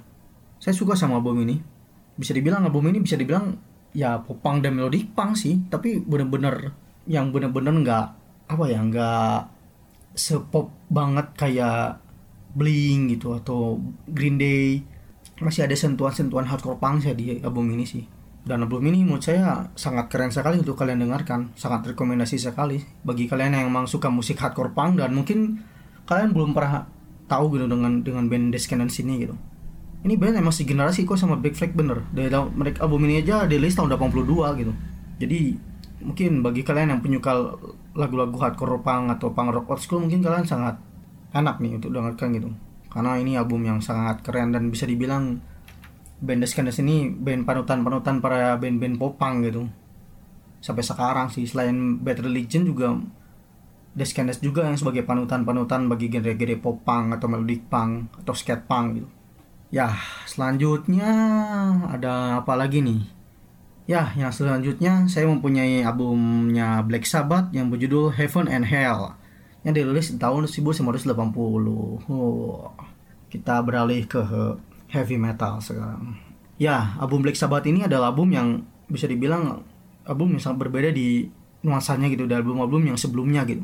Saya 0.63 0.75
suka 0.75 0.95
sama 0.95 1.19
album 1.19 1.43
ini. 1.43 1.59
Bisa 2.15 2.31
dibilang 2.31 2.63
album 2.63 2.87
ini 2.95 3.03
bisa 3.03 3.19
dibilang 3.19 3.59
ya 3.95 4.23
popang 4.23 4.63
dan 4.63 4.77
melodi 4.77 5.07
punk 5.07 5.35
sih 5.39 5.65
tapi 5.71 6.03
bener-bener 6.03 6.77
yang 7.09 7.33
bener-bener 7.33 7.73
nggak 7.73 8.07
apa 8.53 8.65
ya 8.69 8.81
nggak 8.85 9.39
sepop 10.13 10.69
banget 10.93 11.33
kayak 11.39 12.03
Blink 12.53 13.17
gitu 13.17 13.37
atau 13.39 13.79
Green 14.09 14.41
Day 14.41 14.83
masih 15.39 15.67
ada 15.67 15.75
sentuhan-sentuhan 15.75 16.47
hardcore 16.47 16.79
punk 16.79 17.07
saya 17.07 17.15
di 17.15 17.39
album 17.43 17.71
ini 17.71 17.85
sih. 17.87 18.05
Dan 18.43 18.65
album 18.65 18.87
ini 18.89 19.05
menurut 19.05 19.23
saya 19.23 19.69
sangat 19.77 20.09
keren 20.09 20.33
sekali 20.33 20.59
untuk 20.59 20.79
kalian 20.79 21.05
dengarkan. 21.05 21.53
Sangat 21.55 21.95
rekomendasi 21.95 22.41
sekali 22.41 22.81
bagi 23.05 23.29
kalian 23.29 23.55
yang 23.55 23.65
memang 23.69 23.85
suka 23.85 24.09
musik 24.09 24.41
hardcore 24.41 24.73
punk 24.73 24.99
dan 24.99 25.13
mungkin 25.13 25.63
kalian 26.09 26.33
belum 26.33 26.57
pernah 26.57 26.89
tahu 27.29 27.59
gitu 27.59 27.69
dengan 27.69 28.01
dengan 28.01 28.25
band 28.27 28.51
Descendants 28.57 28.99
ini 29.05 29.29
gitu. 29.29 29.37
Ini 30.07 30.15
band 30.15 30.39
emang 30.39 30.55
generasi 30.55 31.05
kok 31.05 31.19
sama 31.19 31.37
Black 31.37 31.59
Flag 31.59 31.75
bener. 31.77 32.07
Dari 32.15 32.31
mereka 32.33 32.87
album 32.87 33.05
ini 33.05 33.21
aja 33.21 33.45
rilis 33.45 33.77
tahun 33.77 33.95
82 33.95 34.63
gitu. 34.65 34.73
Jadi 35.19 35.41
mungkin 35.99 36.47
bagi 36.47 36.63
kalian 36.63 36.95
yang 36.95 37.01
penyuka 37.03 37.35
lagu-lagu 37.99 38.39
hardcore 38.39 38.81
punk 38.87 39.19
atau 39.19 39.35
punk 39.35 39.51
rock 39.51 39.67
old 39.67 39.83
school 39.83 40.01
mungkin 40.07 40.23
kalian 40.23 40.47
sangat 40.47 40.79
enak 41.35 41.59
nih 41.59 41.77
untuk 41.77 41.91
dengarkan 41.91 42.31
gitu 42.39 42.49
karena 42.89 43.21
ini 43.21 43.37
album 43.37 43.65
yang 43.69 43.79
sangat 43.85 44.25
keren 44.25 44.57
dan 44.57 44.73
bisa 44.73 44.89
dibilang 44.89 45.41
band 46.19 46.41
Descendants 46.43 46.81
ini 46.83 47.13
band 47.13 47.47
panutan-panutan 47.47 48.19
para 48.19 48.59
band-band 48.59 48.99
popang 48.99 49.45
gitu. 49.47 49.69
Sampai 50.59 50.83
sekarang 50.83 51.31
sih 51.31 51.47
selain 51.47 52.03
Bad 52.03 52.19
Religion 52.19 52.67
juga 52.67 52.99
Descendants 53.95 54.43
juga 54.43 54.67
yang 54.67 54.79
sebagai 54.79 55.03
panutan-panutan 55.07 55.87
bagi 55.87 56.11
genre-genre 56.11 56.59
popang 56.59 57.15
atau 57.15 57.27
melodic 57.31 57.67
punk 57.67 58.15
atau 58.23 58.35
skate 58.35 58.67
punk 58.67 58.87
gitu. 58.99 59.09
Ya 59.69 59.95
selanjutnya 60.25 61.11
ada 61.93 62.41
apa 62.43 62.55
lagi 62.57 62.81
nih? 62.81 63.05
Ya 63.89 64.13
yang 64.15 64.33
selanjutnya 64.33 65.09
saya 65.09 65.27
mempunyai 65.27 65.83
albumnya 65.83 66.83
Black 66.85 67.09
Sabbath 67.09 67.51
yang 67.55 67.71
berjudul 67.73 68.15
Heaven 68.15 68.47
and 68.47 68.69
Hell 68.69 69.19
yang 69.67 69.75
dirilis 69.75 70.15
di 70.15 70.19
tahun 70.21 70.47
1980. 70.47 71.09
Oh, 72.11 72.71
kita 73.29 73.61
beralih 73.63 74.07
ke 74.07 74.23
heavy 74.89 75.17
metal 75.21 75.61
sekarang. 75.61 76.17
Ya, 76.59 76.99
album 76.99 77.23
Black 77.23 77.39
Sabbath 77.39 77.67
ini 77.67 77.87
adalah 77.87 78.11
album 78.11 78.35
yang 78.35 78.49
bisa 78.91 79.07
dibilang 79.07 79.63
album 80.09 80.35
yang 80.35 80.43
sangat 80.43 80.67
berbeda 80.67 80.91
di 80.91 81.29
nuansanya 81.63 82.09
gitu 82.09 82.25
dari 82.25 82.41
album-album 82.41 82.95
yang 82.95 82.99
sebelumnya 82.99 83.45
gitu. 83.45 83.63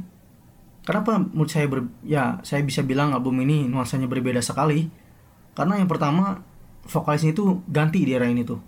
Kenapa 0.84 1.16
menurut 1.16 1.48
saya 1.48 1.64
ber, 1.64 1.88
ya 2.04 2.44
saya 2.44 2.60
bisa 2.60 2.84
bilang 2.84 3.16
album 3.16 3.40
ini 3.40 3.64
nuansanya 3.64 4.04
berbeda 4.04 4.44
sekali? 4.44 4.92
Karena 5.56 5.80
yang 5.80 5.88
pertama 5.88 6.44
vokalisnya 6.84 7.32
itu 7.32 7.64
ganti 7.72 8.04
di 8.04 8.12
era 8.12 8.28
ini 8.28 8.44
tuh. 8.44 8.60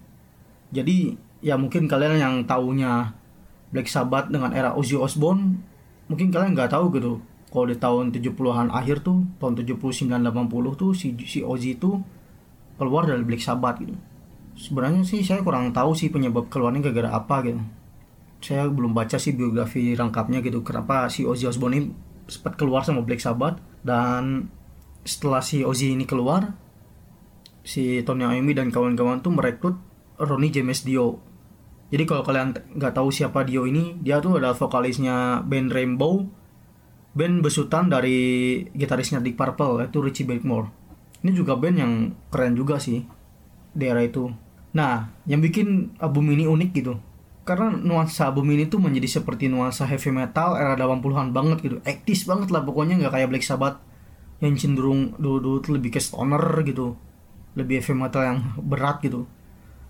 Jadi 0.72 1.12
ya 1.44 1.60
mungkin 1.60 1.84
kalian 1.84 2.16
yang 2.16 2.34
taunya 2.48 3.12
Black 3.68 3.92
Sabbath 3.92 4.32
dengan 4.32 4.56
era 4.56 4.72
Ozzy 4.72 4.96
Osbourne 4.96 5.60
mungkin 6.06 6.30
kalian 6.30 6.54
nggak 6.54 6.70
tahu 6.70 6.92
gitu 6.94 7.18
kalau 7.50 7.66
di 7.70 7.76
tahun 7.78 8.12
70-an 8.12 8.68
akhir 8.74 9.06
tuh 9.06 9.24
tahun 9.38 9.64
79 9.64 10.12
80 10.12 10.80
tuh 10.80 10.90
si 10.92 11.14
si 11.24 11.40
Ozzy 11.40 11.78
itu 11.78 11.98
keluar 12.76 13.08
dari 13.08 13.24
Black 13.24 13.40
Sabbath 13.40 13.80
gitu. 13.80 13.96
Sebenarnya 14.56 15.04
sih 15.04 15.24
saya 15.24 15.40
kurang 15.40 15.72
tahu 15.72 15.96
sih 15.96 16.12
penyebab 16.12 16.48
keluarnya 16.52 16.84
gara-gara 16.88 17.16
apa 17.16 17.36
gitu. 17.48 17.62
Saya 18.44 18.68
belum 18.68 18.92
baca 18.92 19.16
sih 19.16 19.32
biografi 19.32 19.96
lengkapnya 19.96 20.44
gitu 20.44 20.60
kenapa 20.60 21.08
si 21.08 21.24
Ozzy 21.24 21.48
Osbourne 21.48 21.74
ini 21.76 21.88
sempat 22.28 22.60
keluar 22.60 22.84
sama 22.84 23.00
Black 23.00 23.24
Sabbath. 23.24 23.62
Dan 23.80 24.52
setelah 25.06 25.40
si 25.40 25.62
Ozzy 25.62 25.96
ini 25.96 26.04
keluar 26.04 26.52
si 27.66 28.04
Tony 28.06 28.22
Iommi 28.22 28.52
dan 28.54 28.68
kawan-kawan 28.70 29.24
tuh 29.24 29.32
merekrut 29.34 29.76
Ronnie 30.20 30.52
James 30.54 30.84
Dio 30.86 31.18
jadi 31.86 32.02
kalau 32.02 32.26
kalian 32.26 32.58
nggak 32.74 32.94
tahu 32.98 33.14
siapa 33.14 33.46
Dio 33.46 33.62
ini, 33.62 33.94
dia 34.02 34.18
tuh 34.18 34.42
adalah 34.42 34.58
vokalisnya 34.58 35.46
band 35.46 35.70
Rainbow, 35.70 36.26
band 37.14 37.46
besutan 37.46 37.86
dari 37.86 38.18
gitarisnya 38.74 39.22
Deep 39.22 39.38
Purple 39.38 39.86
yaitu 39.86 40.02
Richie 40.02 40.26
Blackmore. 40.26 40.68
Ini 41.22 41.30
juga 41.30 41.54
band 41.54 41.76
yang 41.78 41.92
keren 42.34 42.58
juga 42.58 42.82
sih 42.82 43.06
di 43.70 43.84
era 43.86 44.02
itu. 44.02 44.26
Nah, 44.74 45.08
yang 45.30 45.38
bikin 45.38 45.94
album 46.02 46.26
ini 46.34 46.50
unik 46.50 46.70
gitu. 46.74 46.98
Karena 47.46 47.70
nuansa 47.70 48.34
album 48.34 48.50
ini 48.50 48.66
tuh 48.66 48.82
menjadi 48.82 49.22
seperti 49.22 49.46
nuansa 49.46 49.86
heavy 49.86 50.10
metal 50.10 50.58
era 50.58 50.74
80-an 50.74 51.30
banget 51.30 51.58
gitu. 51.62 51.76
Ektis 51.86 52.26
banget 52.26 52.50
lah 52.50 52.66
pokoknya 52.66 52.98
nggak 52.98 53.14
kayak 53.14 53.30
Black 53.30 53.46
Sabbath 53.46 53.78
yang 54.42 54.58
cenderung 54.58 55.14
dulu-dulu 55.16 55.62
tuh 55.62 55.72
lebih 55.78 55.94
ke 55.94 56.02
stoner 56.02 56.42
gitu. 56.66 56.98
Lebih 57.54 57.78
heavy 57.78 57.94
metal 57.94 58.22
yang 58.26 58.38
berat 58.58 58.98
gitu. 59.06 59.30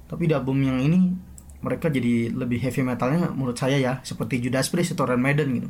Tapi 0.07 0.29
di 0.29 0.37
album 0.37 0.61
yang 0.61 0.79
ini 0.79 1.11
mereka 1.65 1.89
jadi 1.89 2.33
lebih 2.33 2.61
heavy 2.61 2.85
metalnya 2.85 3.33
menurut 3.33 3.57
saya 3.57 3.81
ya 3.81 3.93
seperti 4.05 4.41
Judas 4.45 4.69
Priest 4.69 4.93
atau 4.93 5.09
Iron 5.09 5.23
Maiden 5.25 5.49
gitu. 5.57 5.69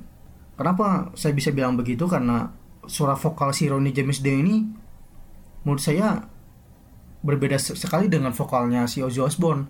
Kenapa 0.57 1.12
saya 1.12 1.37
bisa 1.37 1.52
bilang 1.52 1.76
begitu? 1.76 2.09
Karena 2.09 2.49
suara 2.88 3.14
vokal 3.14 3.52
si 3.52 3.69
Ronnie 3.69 3.93
James 3.93 4.25
Dio 4.25 4.35
ini 4.35 4.64
menurut 5.66 5.83
saya 5.83 6.23
berbeda 7.21 7.59
sekali 7.59 8.07
dengan 8.07 8.33
vokalnya 8.33 8.88
si 8.88 9.05
Ozzy 9.05 9.21
Osbourne. 9.21 9.69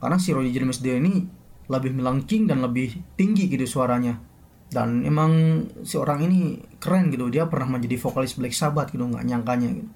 Karena 0.00 0.16
si 0.18 0.34
Ronnie 0.34 0.54
James 0.54 0.80
Dio 0.80 0.96
ini 0.96 1.22
lebih 1.70 1.94
melengking 1.94 2.50
dan 2.50 2.64
lebih 2.64 2.96
tinggi 3.14 3.46
gitu 3.46 3.66
suaranya. 3.68 4.18
Dan 4.72 5.04
emang 5.04 5.62
si 5.84 6.00
orang 6.00 6.24
ini 6.24 6.64
keren 6.80 7.12
gitu. 7.12 7.28
Dia 7.28 7.44
pernah 7.46 7.76
menjadi 7.76 8.00
vokalis 8.00 8.34
Black 8.40 8.56
Sabbath 8.56 8.88
gitu 8.88 9.04
nggak 9.04 9.22
nyangkanya 9.28 9.68
gitu. 9.68 9.90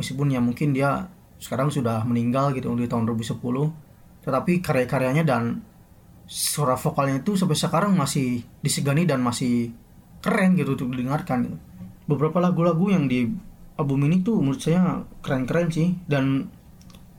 Meskipun 0.00 0.32
ya 0.32 0.40
mungkin 0.40 0.72
dia 0.72 1.12
sekarang 1.38 1.68
sudah 1.68 2.02
meninggal 2.08 2.56
gitu 2.56 2.72
di 2.72 2.88
tahun 2.88 3.04
2010 3.04 3.83
tetapi 4.24 4.64
karya-karyanya 4.64 5.22
dan 5.22 5.60
suara 6.24 6.74
vokalnya 6.80 7.20
itu 7.20 7.36
sampai 7.36 7.56
sekarang 7.56 7.92
masih 7.94 8.42
disegani 8.64 9.04
dan 9.04 9.20
masih 9.20 9.76
keren 10.24 10.56
gitu 10.56 10.72
untuk 10.72 10.96
didengarkan 10.96 11.44
gitu. 11.44 11.56
beberapa 12.08 12.40
lagu-lagu 12.40 12.88
yang 12.88 13.04
di 13.04 13.28
album 13.76 14.08
ini 14.08 14.24
tuh 14.24 14.40
menurut 14.40 14.64
saya 14.64 15.04
keren-keren 15.20 15.68
sih 15.68 15.92
dan 16.08 16.48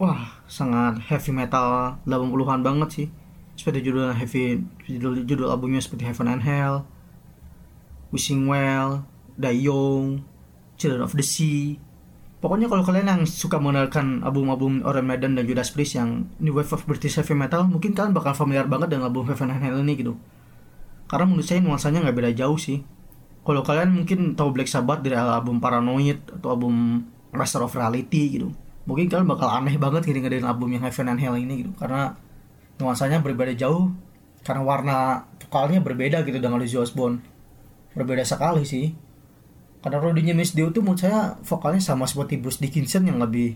wah 0.02 0.42
sangat 0.50 1.00
heavy 1.06 1.32
metal 1.32 2.02
80-an 2.10 2.66
banget 2.66 2.90
sih 2.90 3.08
seperti 3.56 3.88
judul 3.88 4.12
heavy 4.12 4.60
judul 4.90 5.24
judul 5.24 5.48
albumnya 5.48 5.80
seperti 5.80 6.04
Heaven 6.04 6.28
and 6.28 6.44
Hell 6.44 6.84
Wishing 8.12 8.50
Well 8.52 9.08
Die 9.40 9.64
Young 9.64 10.28
Children 10.76 11.08
of 11.08 11.16
the 11.16 11.24
Sea 11.24 11.80
Pokoknya 12.46 12.70
kalau 12.70 12.86
kalian 12.86 13.10
yang 13.10 13.22
suka 13.26 13.58
mengenalkan 13.58 14.22
album-album 14.22 14.86
Iron 14.86 15.10
Maiden 15.10 15.34
dan 15.34 15.50
Judas 15.50 15.74
Priest 15.74 15.98
yang 15.98 16.30
New 16.38 16.54
Wave 16.54 16.78
of 16.78 16.86
British 16.86 17.18
Heavy 17.18 17.34
Metal, 17.34 17.66
mungkin 17.66 17.98
kalian 17.98 18.14
bakal 18.14 18.38
familiar 18.38 18.70
banget 18.70 18.94
dengan 18.94 19.10
album 19.10 19.26
Heaven 19.26 19.50
and 19.50 19.66
Hell 19.66 19.82
ini 19.82 19.98
gitu. 19.98 20.14
Karena 21.10 21.26
menurut 21.26 21.42
saya 21.42 21.66
nuansanya 21.66 22.06
nggak 22.06 22.14
beda 22.14 22.32
jauh 22.38 22.54
sih. 22.62 22.86
Kalau 23.42 23.66
kalian 23.66 23.98
mungkin 23.98 24.38
tahu 24.38 24.54
Black 24.54 24.70
Sabbath 24.70 25.02
dari 25.02 25.18
album 25.18 25.58
Paranoid 25.58 26.22
atau 26.38 26.54
album 26.54 27.02
Master 27.34 27.66
of 27.66 27.74
Reality 27.74 28.38
gitu, 28.38 28.54
mungkin 28.86 29.10
kalian 29.10 29.26
bakal 29.26 29.50
aneh 29.50 29.82
banget 29.82 30.06
gitu 30.06 30.22
dengerin 30.22 30.46
album 30.46 30.70
yang 30.70 30.86
Heaven 30.86 31.18
and 31.18 31.22
Hell 31.26 31.42
ini 31.42 31.66
gitu. 31.66 31.74
Karena 31.82 32.14
nuansanya 32.78 33.26
berbeda 33.26 33.58
jauh, 33.58 33.90
karena 34.46 34.62
warna 34.62 34.98
vokalnya 35.50 35.82
berbeda 35.82 36.22
gitu 36.22 36.38
dengan 36.38 36.62
Ozzy 36.62 36.78
Osbourne. 36.78 37.26
Berbeda 37.98 38.22
sekali 38.22 38.70
sih 38.70 38.94
karena 39.86 40.02
Rodney 40.02 40.26
James 40.26 40.58
Dio 40.58 40.74
tuh 40.74 40.82
menurut 40.82 40.98
saya 40.98 41.38
vokalnya 41.46 41.78
sama 41.78 42.10
seperti 42.10 42.42
Bruce 42.42 42.58
Dickinson 42.58 43.06
yang 43.06 43.22
lebih 43.22 43.54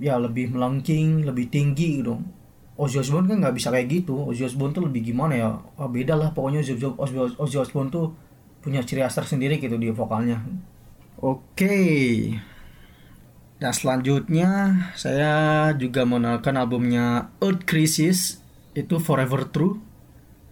ya 0.00 0.16
lebih 0.16 0.56
melengking 0.56 1.28
lebih 1.28 1.52
tinggi 1.52 2.00
gitu. 2.00 2.16
Ozzy 2.80 2.96
Osbourne 2.96 3.28
kan 3.28 3.44
nggak 3.44 3.60
bisa 3.60 3.68
kayak 3.68 3.92
gitu. 3.92 4.16
Ozzy 4.24 4.48
Osbourne 4.48 4.72
tuh 4.72 4.88
lebih 4.88 5.12
gimana 5.12 5.36
ya? 5.36 5.52
Oh, 5.76 5.84
beda 5.92 6.16
lah 6.16 6.32
pokoknya 6.32 6.64
Ozzy, 6.64 6.80
Ozzy, 7.36 7.56
Osbourne 7.60 7.92
tuh 7.92 8.16
punya 8.64 8.80
ciri 8.80 9.04
khas 9.04 9.20
tersendiri 9.20 9.60
gitu 9.60 9.76
di 9.76 9.92
vokalnya. 9.92 10.40
Oke. 11.20 11.76
Nah 13.60 13.72
selanjutnya 13.76 14.48
saya 14.96 15.68
juga 15.76 16.08
mengenalkan 16.08 16.56
albumnya 16.56 17.36
Earth 17.44 17.68
Crisis 17.68 18.40
itu 18.72 18.96
Forever 18.96 19.44
True 19.52 19.76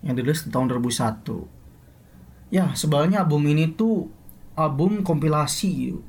yang 0.04 0.20
dirilis 0.20 0.44
tahun 0.44 0.68
2001 0.68 2.52
ya 2.54 2.72
sebenarnya 2.72 3.24
album 3.24 3.44
ini 3.48 3.72
tuh 3.76 4.08
album 4.58 5.06
kompilasi 5.06 5.70
gitu, 5.70 6.00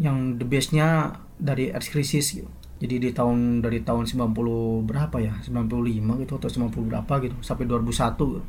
yang 0.00 0.40
the 0.40 0.48
bestnya 0.48 1.20
dari 1.36 1.68
Earth 1.68 1.92
Crisis 1.92 2.32
gitu. 2.32 2.48
Jadi 2.78 2.94
di 2.96 3.10
tahun 3.12 3.60
dari 3.60 3.84
tahun 3.84 4.08
90 4.08 4.88
berapa 4.88 5.16
ya? 5.20 5.34
95 5.44 6.22
gitu 6.24 6.32
atau 6.40 6.48
90 6.48 6.88
berapa 6.88 7.12
gitu 7.20 7.36
sampai 7.44 7.68
2001 7.68 8.16
gitu. 8.16 8.46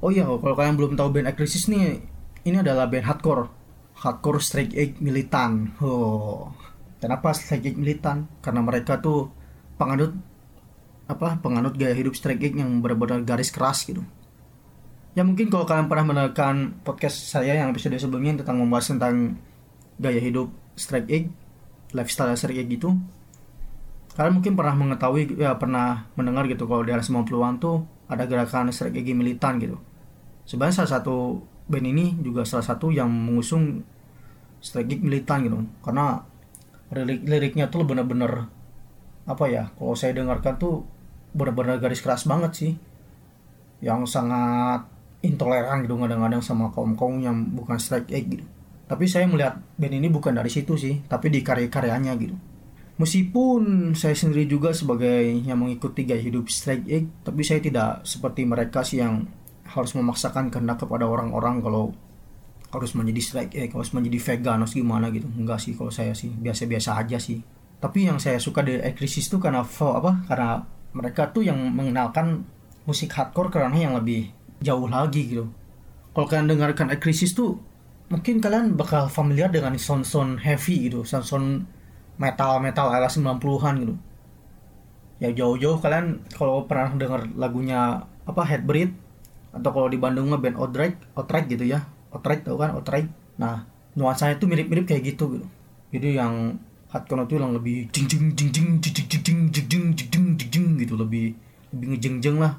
Oh 0.00 0.08
iya, 0.08 0.24
kalau 0.24 0.54
kalian 0.56 0.78
belum 0.78 0.94
tahu 0.94 1.08
band 1.10 1.26
Earth 1.28 1.38
Crisis 1.42 1.66
nih, 1.66 1.98
ini 2.46 2.56
adalah 2.56 2.86
band 2.86 3.04
hardcore. 3.10 3.50
Hardcore 4.00 4.40
strike 4.40 4.72
egg 4.78 5.02
militan. 5.02 5.74
Oh. 5.82 6.54
Kenapa 7.00 7.32
strike 7.34 7.66
egg 7.66 7.76
militan? 7.76 8.28
Karena 8.44 8.60
mereka 8.62 9.00
tuh 9.00 9.32
penganut 9.80 10.14
apa? 11.10 11.40
Penganut 11.40 11.74
gaya 11.74 11.96
hidup 11.96 12.14
strike 12.14 12.44
egg 12.44 12.54
yang 12.60 12.84
benar-benar 12.84 13.24
garis 13.24 13.50
keras 13.50 13.82
gitu 13.88 14.04
Ya 15.18 15.26
mungkin 15.26 15.50
kalau 15.50 15.66
kalian 15.66 15.90
pernah 15.90 16.06
mendengarkan 16.06 16.80
podcast 16.86 17.26
saya 17.26 17.58
yang 17.58 17.74
episode 17.74 17.98
sebelumnya 17.98 18.40
tentang 18.40 18.62
membahas 18.62 18.94
tentang 18.94 19.42
gaya 19.98 20.22
hidup 20.22 20.54
strike 20.78 21.10
egg, 21.10 21.24
lifestyle 21.90 22.30
strike 22.38 22.62
egg 22.62 22.70
gitu. 22.70 22.94
Kalian 24.14 24.38
mungkin 24.38 24.54
pernah 24.54 24.74
mengetahui 24.78 25.34
ya 25.38 25.58
pernah 25.58 26.06
mendengar 26.14 26.46
gitu 26.46 26.70
kalau 26.70 26.86
di 26.86 26.94
era 26.94 27.02
90-an 27.02 27.58
tuh 27.58 27.82
ada 28.06 28.26
gerakan 28.30 28.70
strike 28.70 29.02
egg 29.02 29.10
militan 29.14 29.58
gitu. 29.58 29.82
Sebenarnya 30.46 30.82
salah 30.82 30.92
satu 31.02 31.42
band 31.70 31.86
ini 31.86 32.18
juga 32.18 32.42
salah 32.42 32.66
satu 32.66 32.90
yang 32.90 33.06
mengusung 33.06 33.86
strategi 34.58 35.00
militan 35.00 35.46
gitu 35.46 35.58
karena 35.80 36.20
lirik 36.90 37.22
liriknya 37.24 37.70
tuh 37.70 37.86
bener-bener 37.86 38.50
apa 39.24 39.44
ya 39.46 39.70
kalau 39.78 39.94
saya 39.94 40.18
dengarkan 40.18 40.58
tuh 40.58 40.82
bener-bener 41.30 41.78
garis 41.78 42.02
keras 42.02 42.26
banget 42.26 42.52
sih 42.52 42.72
yang 43.80 44.04
sangat 44.04 44.84
intoleran 45.20 45.84
gitu 45.84 46.00
kadang-kadang 46.00 46.40
sama 46.40 46.72
kaum 46.72 46.96
kaum 46.96 47.20
yang 47.20 47.52
bukan 47.52 47.76
strike 47.76 48.08
egg 48.12 48.26
gitu. 48.40 48.46
Tapi 48.90 49.06
saya 49.06 49.28
melihat 49.30 49.62
band 49.78 49.94
ini 49.94 50.08
bukan 50.10 50.34
dari 50.34 50.50
situ 50.50 50.74
sih 50.74 51.04
tapi 51.06 51.30
di 51.30 51.44
karya-karyanya 51.44 52.12
gitu. 52.18 52.36
Meskipun 53.00 53.92
saya 53.96 54.12
sendiri 54.12 54.44
juga 54.44 54.76
sebagai 54.76 55.24
yang 55.24 55.56
mengikuti 55.64 56.04
gaya 56.04 56.20
hidup 56.20 56.48
strike 56.52 56.84
egg 56.88 57.04
tapi 57.24 57.40
saya 57.44 57.60
tidak 57.60 58.04
seperti 58.04 58.44
mereka 58.44 58.84
sih 58.84 59.00
yang 59.00 59.24
harus 59.70 59.94
memaksakan 59.94 60.50
kehendak 60.50 60.82
kepada 60.82 61.06
orang-orang 61.06 61.62
kalau 61.62 61.94
harus 62.70 62.94
menjadi 62.94 63.20
strike 63.22 63.54
egg 63.54 63.70
harus 63.74 63.90
menjadi 63.94 64.18
vegan 64.18 64.64
harus 64.64 64.74
gimana 64.74 65.12
gitu. 65.14 65.28
Enggak 65.36 65.62
sih 65.62 65.76
kalau 65.76 65.92
saya 65.92 66.16
sih 66.16 66.32
biasa-biasa 66.32 66.96
aja 66.96 67.20
sih. 67.20 67.40
Tapi 67.80 68.04
yang 68.04 68.20
saya 68.20 68.36
suka 68.36 68.60
dari 68.60 68.84
Ekrisis 68.84 69.32
tuh 69.32 69.40
karena 69.40 69.64
apa 69.64 70.12
karena 70.28 70.60
mereka 70.92 71.30
tuh 71.32 71.46
yang 71.46 71.56
mengenalkan 71.56 72.44
musik 72.84 73.14
hardcore 73.14 73.48
karena 73.54 73.76
yang 73.76 73.94
lebih 73.96 74.34
jauh 74.60 74.86
lagi 74.86 75.28
gitu 75.28 75.48
kalau 76.12 76.26
kalian 76.28 76.52
dengarkan 76.52 76.92
Ekrisis 76.92 77.32
tuh 77.32 77.56
mungkin 78.10 78.42
kalian 78.42 78.74
bakal 78.74 79.06
familiar 79.06 79.48
dengan 79.48 79.78
sound-sound 79.78 80.42
heavy 80.42 80.90
gitu 80.90 81.06
sound-sound 81.06 81.64
metal-metal 82.20 82.92
era 82.92 83.08
90-an 83.08 83.74
gitu 83.80 83.94
ya 85.20 85.28
jauh-jauh 85.32 85.78
kalian 85.80 86.24
kalau 86.32 86.64
pernah 86.64 86.96
dengar 86.96 87.28
lagunya 87.36 88.04
apa 88.24 88.42
Headbreed 88.44 88.92
atau 89.50 89.70
kalau 89.72 89.88
di 89.90 89.98
Bandung 90.00 90.32
band 90.32 90.56
Outright 90.56 90.96
Outright 91.16 91.46
gitu 91.48 91.64
ya 91.68 91.84
Outright 92.12 92.42
tau 92.42 92.56
kan 92.56 92.72
Outright 92.76 93.08
nah 93.36 93.64
nuansanya 93.96 94.36
tuh 94.40 94.48
mirip-mirip 94.48 94.88
kayak 94.88 95.14
gitu 95.14 95.38
gitu 95.38 95.46
jadi 95.90 96.24
yang 96.24 96.56
hardcore 96.90 97.26
itu 97.26 97.38
yang 97.38 97.54
lebih 97.54 97.86
jing 97.94 98.06
jing 98.10 98.34
jing 98.34 98.50
jing 98.50 98.68
jing 98.82 98.94
jing 98.96 99.08
jing 99.22 99.40
jing 99.70 99.86
jing 100.10 100.50
jing 100.50 100.66
gitu 100.78 100.94
lebih 100.98 101.38
lebih 101.70 101.86
ngejeng-jeng 101.94 102.42
lah 102.42 102.58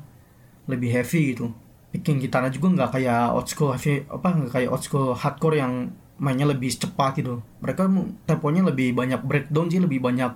lebih 0.71 0.89
heavy 0.91 1.35
gitu 1.35 1.51
picking 1.91 2.23
gitarnya 2.23 2.51
juga 2.55 2.67
nggak 2.71 2.89
kayak 2.95 3.35
old 3.35 3.47
school 3.51 3.75
heavy 3.75 4.07
apa 4.07 4.27
nggak 4.31 4.51
kayak 4.55 4.69
old 4.71 4.83
school 4.83 5.11
hardcore 5.11 5.59
yang 5.59 5.91
mainnya 6.21 6.47
lebih 6.47 6.71
cepat 6.71 7.19
gitu. 7.19 7.43
Mereka 7.59 7.91
temponya 8.25 8.63
lebih 8.63 8.95
banyak 8.95 9.21
breakdown 9.25 9.67
sih 9.67 9.81
lebih 9.83 9.99
banyak 9.99 10.31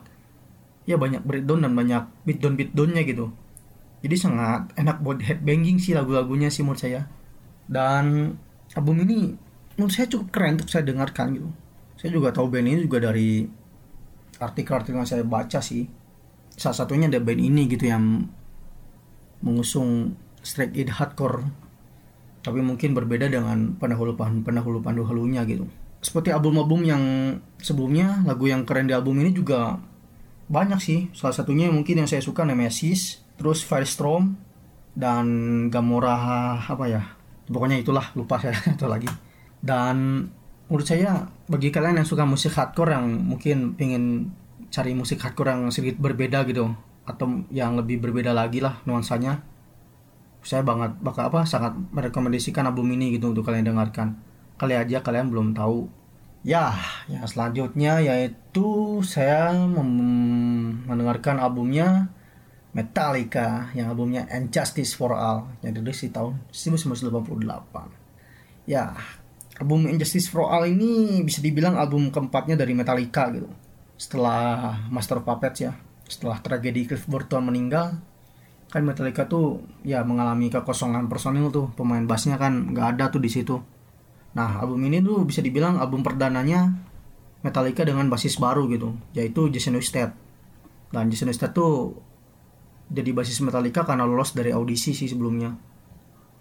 ya 0.86 0.96
banyak 1.00 1.26
breakdown 1.26 1.66
dan 1.66 1.74
banyak 1.74 2.04
beat 2.26 2.40
down 2.44 2.54
beat 2.60 2.76
downnya 2.76 3.02
gitu. 3.06 3.32
Jadi 4.06 4.16
sangat 4.22 4.70
enak 4.78 5.02
buat 5.02 5.18
headbanging 5.24 5.82
sih 5.82 5.98
lagu-lagunya 5.98 6.54
sih 6.54 6.62
menurut 6.62 6.82
saya. 6.82 7.10
Dan 7.66 8.38
album 8.78 9.02
ini 9.02 9.34
menurut 9.78 9.94
saya 9.94 10.06
cukup 10.06 10.30
keren 10.30 10.62
untuk 10.62 10.70
saya 10.70 10.86
dengarkan 10.86 11.34
gitu. 11.34 11.50
Saya 11.98 12.12
juga 12.14 12.30
tahu 12.30 12.52
band 12.52 12.70
ini 12.70 12.82
juga 12.86 13.02
dari 13.02 13.48
artikel-artikel 14.38 15.00
yang 15.02 15.10
saya 15.10 15.26
baca 15.26 15.58
sih. 15.64 15.90
Salah 16.54 16.78
satunya 16.86 17.10
ada 17.10 17.18
band 17.18 17.42
ini 17.42 17.66
gitu 17.66 17.90
yang 17.90 18.30
mengusung 19.42 20.14
straight 20.46 20.78
edge 20.78 20.94
hardcore 20.94 21.50
tapi 22.46 22.62
mungkin 22.62 22.94
berbeda 22.94 23.26
dengan 23.26 23.74
pendahulu 23.74 24.14
pendahulu 24.14 24.78
pendahulunya 24.78 25.42
gitu. 25.50 25.66
Seperti 25.98 26.30
album-album 26.30 26.86
yang 26.86 27.04
sebelumnya 27.58 28.22
lagu 28.22 28.46
yang 28.46 28.62
keren 28.70 28.86
di 28.86 28.94
album 28.94 29.18
ini 29.26 29.34
juga 29.34 29.82
banyak 30.46 30.78
sih. 30.78 31.10
Salah 31.18 31.34
satunya 31.34 31.74
mungkin 31.74 32.06
yang 32.06 32.10
saya 32.10 32.22
suka 32.22 32.46
Nemesis 32.46 33.26
terus 33.42 33.66
Firestorm 33.66 34.38
dan 34.94 35.26
Gamora 35.74 36.62
apa 36.62 36.86
ya 36.86 37.02
pokoknya 37.50 37.82
itulah 37.82 38.14
lupa 38.14 38.38
saya 38.38 38.54
itu 38.78 38.86
lagi. 38.86 39.10
Dan 39.58 40.30
menurut 40.70 40.86
saya 40.86 41.26
bagi 41.50 41.74
kalian 41.74 41.98
yang 41.98 42.06
suka 42.06 42.30
musik 42.30 42.54
hardcore 42.54 42.94
yang 42.94 43.10
mungkin 43.10 43.74
pengen 43.74 44.30
cari 44.70 44.94
musik 44.94 45.18
hardcore 45.18 45.50
yang 45.50 45.74
sedikit 45.74 45.98
berbeda 45.98 46.46
gitu 46.46 46.70
atau 47.10 47.42
yang 47.50 47.74
lebih 47.74 48.06
berbeda 48.06 48.38
lagi 48.38 48.62
lah 48.62 48.82
nuansanya 48.86 49.55
saya 50.46 50.62
banget 50.62 50.94
bakal 51.02 51.34
apa 51.34 51.50
sangat 51.50 51.74
merekomendasikan 51.90 52.70
album 52.70 52.94
ini 52.94 53.18
gitu 53.18 53.34
untuk 53.34 53.50
kalian 53.50 53.66
dengarkan. 53.66 54.22
Kali 54.56 54.78
aja 54.78 55.02
kalian 55.02 55.34
belum 55.34 55.58
tahu. 55.58 55.90
Ya 56.46 56.78
yang 57.10 57.26
selanjutnya 57.26 58.06
yaitu 58.06 59.02
saya 59.02 59.52
mendengarkan 60.86 61.42
albumnya 61.42 62.14
Metallica 62.78 63.74
yang 63.74 63.90
albumnya 63.90 64.30
Injustice 64.30 64.94
for 64.94 65.18
All 65.18 65.50
yang 65.66 65.74
dirilis 65.74 66.06
di 66.06 66.14
tahun 66.14 66.38
1988 66.54 68.06
ya 68.70 68.94
album 69.62 69.88
Injustice 69.88 70.28
for 70.28 70.50
All 70.50 70.68
ini 70.68 71.24
bisa 71.24 71.40
dibilang 71.40 71.80
album 71.80 72.12
keempatnya 72.12 72.60
dari 72.60 72.76
Metallica 72.76 73.32
gitu. 73.32 73.48
Setelah 73.96 74.76
Master 74.92 75.24
Puppets 75.24 75.60
ya, 75.64 75.72
setelah 76.04 76.44
tragedi 76.44 76.84
Cliff 76.84 77.08
Burton 77.08 77.48
meninggal, 77.48 77.96
kan 78.72 78.82
Metallica 78.84 79.30
tuh 79.30 79.64
ya 79.86 80.04
mengalami 80.04 80.52
kekosongan 80.52 81.08
personil 81.08 81.50
tuh, 81.54 81.72
pemain 81.74 82.04
bassnya 82.04 82.36
kan 82.36 82.74
nggak 82.74 82.98
ada 82.98 83.06
tuh 83.14 83.22
di 83.24 83.30
situ. 83.32 83.56
Nah 84.36 84.60
album 84.60 84.84
ini 84.86 85.00
tuh 85.00 85.24
bisa 85.24 85.40
dibilang 85.40 85.80
album 85.80 86.04
perdananya 86.04 86.74
Metallica 87.46 87.86
dengan 87.86 88.10
basis 88.10 88.42
baru 88.42 88.68
gitu, 88.68 88.98
yaitu 89.14 89.48
Jason 89.54 89.78
Newsted. 89.78 90.12
Dan 90.90 91.08
Jason 91.14 91.30
Newsted 91.30 91.54
tuh 91.54 91.96
jadi 92.90 93.14
basis 93.14 93.42
Metallica 93.42 93.86
karena 93.86 94.06
lolos 94.06 94.34
dari 94.34 94.52
audisi 94.52 94.92
sih 94.92 95.08
sebelumnya. 95.08 95.54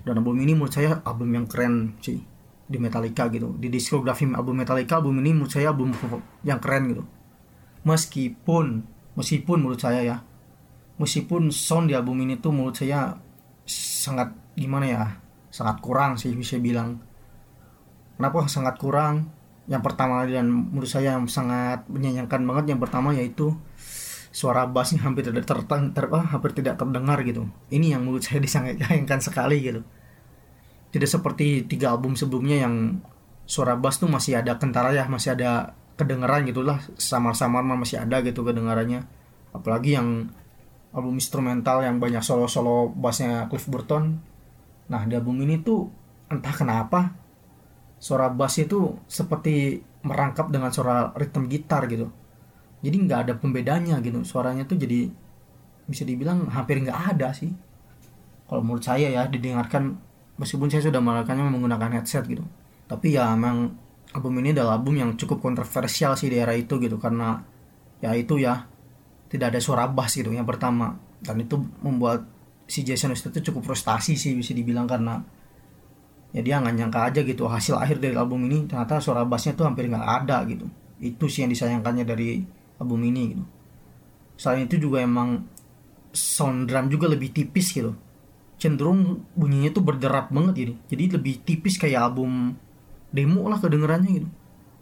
Dan 0.05 0.21
album 0.21 0.37
ini 0.41 0.53
menurut 0.53 0.75
saya 0.75 1.01
album 1.05 1.33
yang 1.33 1.47
keren 1.49 1.97
sih 2.01 2.35
di 2.65 2.81
Metallica 2.81 3.29
gitu 3.29 3.53
di 3.61 3.69
diskografi 3.69 4.25
album 4.33 4.65
Metallica 4.65 4.97
album 4.97 5.21
ini 5.21 5.37
menurut 5.37 5.53
saya 5.53 5.77
album 5.77 5.93
yang 6.49 6.57
keren 6.65 6.97
gitu 6.97 7.05
meskipun 7.85 8.89
meskipun 9.21 9.59
menurut 9.61 9.81
saya 9.81 10.01
ya 10.01 10.17
meskipun 10.99 11.51
sound 11.51 11.91
di 11.91 11.95
album 11.99 12.23
ini 12.23 12.39
tuh 12.39 12.55
menurut 12.55 12.77
saya 12.79 13.19
sangat 13.67 14.31
gimana 14.55 14.87
ya 14.87 15.03
sangat 15.55 15.79
kurang 15.79 16.19
sih 16.19 16.35
bisa 16.35 16.59
bilang. 16.59 16.99
Kenapa 18.15 18.47
sangat 18.47 18.79
kurang? 18.79 19.31
Yang 19.67 19.83
pertama 19.87 20.27
dan 20.29 20.51
menurut 20.51 20.91
saya 20.91 21.17
yang 21.17 21.27
sangat 21.27 21.87
menyayangkan 21.91 22.43
banget 22.47 22.75
yang 22.75 22.81
pertama 22.83 23.11
yaitu 23.17 23.55
suara 24.35 24.67
bassnya 24.67 25.07
hampir 25.07 25.23
tidak 25.23 25.47
ter, 25.47 25.63
ter, 25.63 25.81
ter, 25.95 26.05
hampir 26.11 26.51
tidak 26.55 26.75
terdengar 26.75 27.23
gitu. 27.23 27.47
Ini 27.71 27.95
yang 27.95 28.03
menurut 28.03 28.27
saya 28.27 28.43
disayangkan 28.47 29.23
sekali 29.23 29.63
gitu. 29.63 29.81
Tidak 30.91 31.11
seperti 31.11 31.67
tiga 31.67 31.95
album 31.95 32.19
sebelumnya 32.19 32.67
yang 32.67 33.03
suara 33.47 33.79
bass 33.79 33.99
tuh 34.03 34.11
masih 34.11 34.43
ada 34.43 34.59
kentara 34.59 34.91
ya 34.95 35.05
masih 35.07 35.39
ada 35.39 35.77
kedengaran 35.95 36.49
gitulah 36.49 36.81
samar-samar 36.99 37.63
masih 37.63 38.03
ada 38.03 38.23
gitu 38.27 38.43
kedengarannya. 38.43 39.07
Apalagi 39.55 39.95
yang 39.95 40.35
album 40.95 41.19
instrumental 41.19 41.83
yang 41.83 41.99
banyak 41.99 42.23
solo-solo 42.23 42.95
bassnya 42.95 43.51
Cliff 43.51 43.67
Burton. 43.67 44.15
Nah 44.89 45.03
di 45.05 45.19
album 45.19 45.43
ini 45.43 45.59
tuh 45.59 45.91
entah 46.31 46.55
kenapa 46.55 47.13
suara 47.99 48.31
bass 48.31 48.63
itu 48.63 48.95
seperti 49.11 49.83
merangkap 50.07 50.49
dengan 50.55 50.71
suara 50.71 51.11
ritme 51.19 51.51
gitar 51.51 51.91
gitu. 51.91 52.09
Jadi 52.85 52.97
nggak 53.01 53.21
ada 53.27 53.35
pembedanya 53.35 53.99
gitu. 53.99 54.23
Suaranya 54.23 54.69
tuh 54.69 54.79
jadi 54.79 55.11
bisa 55.85 56.07
dibilang 56.07 56.47
hampir 56.53 56.79
nggak 56.85 57.17
ada 57.17 57.35
sih. 57.35 57.51
Kalau 58.47 58.61
menurut 58.63 58.85
saya 58.85 59.11
ya 59.11 59.27
didengarkan 59.27 59.99
meskipun 60.37 60.69
saya 60.71 60.85
sudah 60.85 61.01
melakukannya 61.01 61.49
menggunakan 61.49 61.91
headset 61.99 62.29
gitu. 62.29 62.45
Tapi 62.87 63.17
ya 63.17 63.33
emang 63.33 63.73
album 64.13 64.37
ini 64.45 64.53
adalah 64.55 64.79
album 64.79 65.01
yang 65.01 65.11
cukup 65.17 65.41
kontroversial 65.41 66.15
sih 66.15 66.31
di 66.31 66.39
era 66.39 66.53
itu 66.53 66.77
gitu. 66.77 67.01
Karena 67.01 67.41
ya 68.05 68.13
itu 68.13 68.37
ya 68.37 68.69
tidak 69.35 69.51
ada 69.51 69.59
suara 69.59 69.91
bass 69.91 70.15
gitu 70.15 70.31
yang 70.31 70.47
pertama. 70.47 70.95
Dan 71.19 71.43
itu 71.43 71.59
membuat 71.83 72.23
si 72.71 72.87
Jason 72.87 73.11
Newsted 73.11 73.35
itu 73.35 73.51
cukup 73.51 73.75
frustasi 73.75 74.15
sih 74.15 74.39
bisa 74.39 74.55
dibilang 74.55 74.87
karena 74.87 75.19
ya 76.31 76.39
dia 76.39 76.63
nggak 76.63 76.75
nyangka 76.79 77.01
aja 77.11 77.21
gitu 77.27 77.51
hasil 77.51 77.75
akhir 77.75 77.99
dari 77.99 78.15
album 78.15 78.47
ini 78.47 78.71
ternyata 78.71 79.03
suara 79.03 79.27
bassnya 79.27 79.59
tuh 79.59 79.67
hampir 79.67 79.91
nggak 79.91 80.07
ada 80.23 80.47
gitu. 80.47 80.71
Itu 81.03 81.27
sih 81.27 81.43
yang 81.43 81.51
disayangkannya 81.51 82.07
dari 82.07 82.47
album 82.79 83.03
ini 83.03 83.23
gitu. 83.35 83.45
Selain 84.39 84.71
itu 84.71 84.79
juga 84.79 85.03
emang 85.03 85.43
sound 86.15 86.71
drum 86.71 86.87
juga 86.87 87.11
lebih 87.11 87.35
tipis 87.35 87.75
gitu. 87.75 87.91
Cenderung 88.55 89.27
bunyinya 89.35 89.75
tuh 89.75 89.83
berderat 89.83 90.31
banget 90.31 90.55
gitu. 90.63 90.75
Jadi 90.95 91.05
lebih 91.19 91.35
tipis 91.43 91.75
kayak 91.75 92.07
album 92.07 92.55
demo 93.11 93.51
lah 93.51 93.59
kedengerannya 93.59 94.11
gitu. 94.23 94.31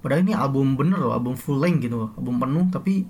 Padahal 0.05 0.29
ini 0.29 0.37
album 0.37 0.77
bener 0.77 1.01
loh 1.01 1.17
album 1.17 1.41
full 1.41 1.57
length 1.57 1.89
gitu 1.89 2.13
album 2.21 2.37
penuh 2.37 2.69
tapi 2.69 3.09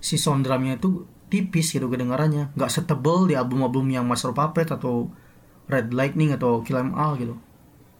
si 0.00 0.20
sound 0.20 0.46
drumnya 0.46 0.78
itu 0.78 1.04
tipis 1.26 1.74
gitu 1.74 1.90
kedengarannya. 1.90 2.54
Nggak 2.54 2.70
setebel 2.70 3.30
di 3.30 3.34
album-album 3.34 3.90
yang 3.90 4.06
Master 4.06 4.30
Puppet 4.30 4.70
atau 4.70 5.10
Red 5.66 5.90
Lightning 5.90 6.30
atau 6.34 6.62
Kill 6.62 6.78
Em 6.78 6.94
All 6.94 7.18
gitu. 7.18 7.34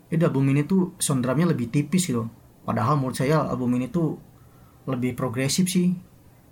Jadi 0.07 0.23
album 0.23 0.47
ini 0.55 0.63
tuh 0.63 0.95
sound 1.03 1.27
drumnya 1.27 1.51
lebih 1.51 1.71
tipis 1.71 2.07
gitu. 2.07 2.31
Padahal 2.63 2.99
menurut 2.99 3.19
saya 3.19 3.43
album 3.43 3.75
ini 3.79 3.91
tuh 3.91 4.19
lebih 4.87 5.19
progresif 5.19 5.67
sih. 5.67 5.95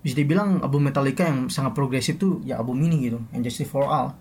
Bisa 0.05 0.21
dibilang 0.21 0.61
album 0.61 0.85
Metallica 0.85 1.25
yang 1.25 1.49
sangat 1.49 1.73
progresif 1.73 2.21
tuh 2.21 2.45
ya 2.45 2.61
album 2.61 2.77
ini 2.85 3.09
gitu 3.09 3.19
Justice 3.41 3.71
for 3.71 3.89
All. 3.89 4.13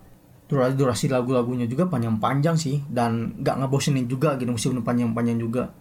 Durasi 0.47 0.77
durasi 0.77 1.05
lagu-lagunya 1.09 1.65
juga 1.65 1.89
panjang-panjang 1.89 2.55
sih 2.55 2.85
dan 2.85 3.41
nggak 3.41 3.63
ngebosenin 3.63 4.05
juga 4.05 4.37
gitu 4.37 4.53
meskipun 4.53 4.85
panjang-panjang 4.85 5.41
juga 5.41 5.73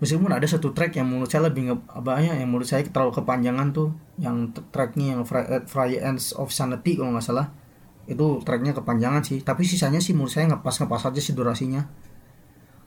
meskipun 0.00 0.32
ada 0.32 0.48
satu 0.48 0.72
track 0.72 0.96
yang 0.96 1.06
menurut 1.06 1.28
saya 1.28 1.52
lebih 1.52 1.70
nge, 1.70 1.76
apa 1.92 2.18
ya 2.24 2.32
yang 2.34 2.48
menurut 2.48 2.66
saya 2.66 2.82
terlalu 2.88 3.12
kepanjangan 3.20 3.70
tuh 3.76 3.92
yang 4.16 4.50
tracknya 4.72 5.14
yang 5.16 5.22
Fry, 5.28 5.44
eh, 5.46 5.62
Fry 5.68 6.00
Ends 6.00 6.32
of 6.34 6.50
Sanity 6.50 6.96
kalau 6.96 7.12
nggak 7.12 7.24
salah 7.24 7.52
itu 8.10 8.42
tracknya 8.42 8.74
kepanjangan 8.74 9.22
sih. 9.22 9.38
Tapi 9.46 9.62
sisanya 9.62 10.02
sih 10.02 10.16
menurut 10.16 10.34
saya 10.34 10.50
ngepas 10.50 10.82
ngepas 10.82 11.06
aja 11.06 11.20
sih 11.22 11.30
durasinya. 11.30 11.86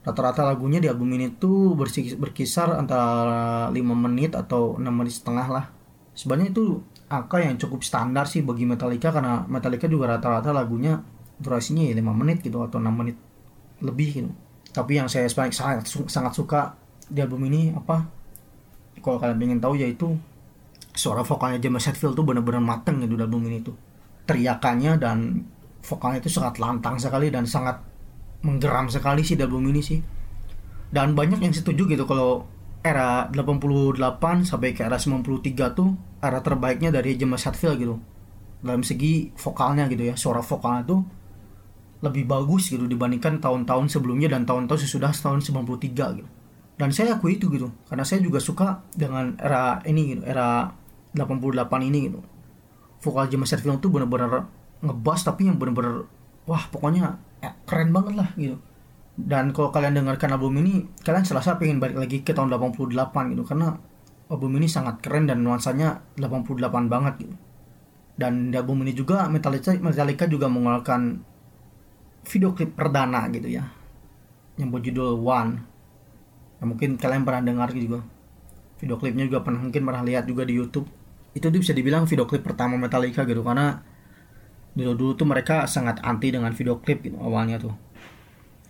Rata-rata 0.03 0.43
lagunya 0.43 0.83
di 0.83 0.91
album 0.91 1.15
ini 1.15 1.31
tuh 1.39 1.79
berkisar 2.19 2.75
antara 2.75 3.71
5 3.71 3.79
menit 3.95 4.35
atau 4.35 4.75
6 4.75 4.83
menit 4.83 5.15
setengah 5.15 5.47
lah. 5.47 5.65
Sebenarnya 6.11 6.51
itu 6.51 6.83
angka 7.07 7.39
yang 7.39 7.55
cukup 7.55 7.87
standar 7.87 8.27
sih 8.27 8.43
bagi 8.43 8.67
Metallica 8.67 9.15
karena 9.15 9.47
Metallica 9.47 9.87
juga 9.87 10.11
rata-rata 10.11 10.51
lagunya 10.51 10.99
durasinya 11.39 11.87
ya 11.87 11.95
5 11.95 12.03
menit 12.19 12.43
gitu 12.43 12.59
atau 12.59 12.83
6 12.83 12.91
menit 12.91 13.15
lebih 13.79 14.09
gitu. 14.11 14.31
Tapi 14.75 14.99
yang 14.99 15.07
saya 15.07 15.31
sangat 15.31 15.87
sangat 15.87 16.33
suka 16.35 16.82
di 17.09 17.19
album 17.19 17.43
ini 17.47 17.73
apa 17.73 18.07
kalau 19.03 19.19
kalian 19.19 19.37
pengen 19.39 19.59
tahu 19.59 19.75
yaitu 19.75 20.15
suara 20.93 21.25
vokalnya 21.25 21.59
James 21.59 21.83
Hetfield 21.83 22.13
tuh 22.13 22.23
benar-benar 22.23 22.61
mateng 22.61 23.01
gitu 23.03 23.17
di 23.17 23.23
album 23.23 23.43
ini 23.49 23.59
tuh. 23.59 23.75
Teriakannya 24.23 24.95
dan 25.01 25.43
vokalnya 25.83 26.23
itu 26.23 26.31
sangat 26.31 26.61
lantang 26.61 26.95
sekali 27.01 27.27
dan 27.27 27.43
sangat 27.43 27.81
menggeram 28.45 28.87
sekali 28.87 29.25
sih 29.25 29.35
di 29.35 29.43
album 29.43 29.67
ini 29.67 29.81
sih. 29.81 29.99
Dan 30.93 31.17
banyak 31.17 31.41
yang 31.41 31.51
setuju 31.51 31.89
gitu 31.89 32.05
kalau 32.05 32.45
era 32.85 33.27
88 33.33 33.97
sampai 34.45 34.71
ke 34.77 34.85
era 34.85 35.01
93 35.01 35.73
tuh 35.73 35.89
era 36.21 36.39
terbaiknya 36.39 36.93
dari 36.93 37.17
James 37.17 37.41
Hetfield 37.41 37.77
gitu. 37.81 37.95
Dalam 38.63 38.85
segi 38.85 39.33
vokalnya 39.35 39.89
gitu 39.91 40.07
ya 40.07 40.15
suara 40.15 40.39
vokalnya 40.39 40.87
tuh 40.87 41.01
lebih 42.03 42.27
bagus 42.27 42.71
gitu 42.71 42.87
dibandingkan 42.87 43.39
tahun-tahun 43.43 43.91
sebelumnya 43.91 44.31
dan 44.31 44.47
tahun-tahun 44.47 44.79
sesudah 44.87 45.11
tahun 45.11 45.39
93 45.39 46.19
gitu 46.19 46.31
dan 46.77 46.89
saya 46.89 47.17
akui 47.17 47.37
itu 47.37 47.49
gitu. 47.53 47.69
Karena 47.85 48.05
saya 48.05 48.21
juga 48.23 48.41
suka 48.41 48.81
dengan 48.97 49.37
era 49.37 49.81
ini 49.85 50.17
gitu 50.17 50.23
era 50.25 50.73
88 51.13 51.89
ini 51.89 51.99
gitu. 52.09 52.19
Vokal 53.03 53.29
James 53.29 53.49
Hetfield 53.51 53.83
tuh 53.83 53.91
bener-bener 53.93 54.47
ngebas 54.81 55.21
tapi 55.27 55.47
yang 55.47 55.59
bener-bener 55.61 56.09
wah 56.49 56.63
pokoknya 56.71 57.19
eh, 57.45 57.53
keren 57.69 57.93
banget 57.93 58.13
lah 58.17 58.29
gitu. 58.33 58.57
Dan 59.13 59.53
kalau 59.53 59.69
kalian 59.69 59.93
dengarkan 59.93 60.33
album 60.33 60.57
ini 60.65 60.89
kalian 61.05 61.21
serasa 61.21 61.61
pengen 61.61 61.77
balik 61.77 62.01
lagi 62.01 62.25
ke 62.25 62.33
tahun 62.33 62.49
88 62.49 63.37
gitu. 63.37 63.43
Karena 63.45 63.77
album 64.33 64.57
ini 64.57 64.65
sangat 64.65 64.97
keren 65.05 65.29
dan 65.29 65.45
nuansanya 65.45 66.01
88 66.17 66.89
banget 66.89 67.13
gitu. 67.21 67.35
Dan 68.17 68.49
di 68.49 68.57
album 68.57 68.81
ini 68.81 68.97
juga 68.97 69.29
Metallica 69.29 69.73
Metallica 69.77 70.25
juga 70.25 70.49
mengeluarkan 70.49 71.21
video 72.25 72.57
klip 72.57 72.73
perdana 72.73 73.29
gitu 73.29 73.45
ya. 73.45 73.69
Yang 74.57 74.69
berjudul 74.73 75.21
One 75.21 75.72
ya, 76.63 76.71
mungkin 76.71 76.95
kalian 76.95 77.27
pernah 77.27 77.43
dengar 77.43 77.69
juga. 77.75 77.99
Video 78.79 78.95
klipnya 78.95 79.27
juga 79.27 79.43
pernah 79.43 79.59
mungkin 79.59 79.83
pernah 79.83 80.03
lihat 80.03 80.23
juga 80.23 80.47
di 80.47 80.55
YouTube. 80.55 80.87
Itu 81.35 81.51
tuh 81.51 81.59
bisa 81.59 81.75
dibilang 81.75 82.07
video 82.07 82.23
klip 82.23 82.47
pertama 82.47 82.79
Metallica 82.79 83.27
gitu 83.27 83.43
karena 83.43 83.83
dulu 84.73 84.97
dulu 84.97 85.11
tuh 85.13 85.27
mereka 85.29 85.69
sangat 85.69 86.01
anti 86.01 86.33
dengan 86.33 86.49
video 86.55 86.79
klip 86.79 87.03
gitu 87.03 87.19
awalnya 87.19 87.59
tuh. 87.59 87.75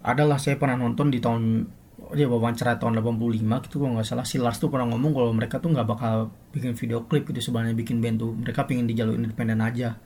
Adalah 0.03 0.41
saya 0.41 0.57
pernah 0.57 0.75
nonton 0.75 1.13
di 1.13 1.21
tahun 1.23 1.69
dia 2.13 2.27
wawancara 2.29 2.77
tahun 2.77 2.99
85 2.99 3.65
gitu 3.69 3.75
kalau 3.81 3.97
nggak 3.97 4.07
salah. 4.07 4.25
Si 4.27 4.37
Lars 4.41 4.57
tuh 4.59 4.69
pernah 4.69 4.89
ngomong 4.89 5.11
kalau 5.15 5.31
mereka 5.31 5.57
tuh 5.57 5.71
nggak 5.71 5.87
bakal 5.87 6.33
bikin 6.51 6.75
video 6.75 7.05
klip 7.05 7.29
gitu 7.29 7.39
sebenarnya 7.39 7.77
bikin 7.77 8.03
band 8.03 8.17
tuh. 8.19 8.33
Mereka 8.35 8.69
pengen 8.69 8.89
di 8.89 8.93
jalur 8.93 9.15
independen 9.15 9.63
aja. 9.63 9.97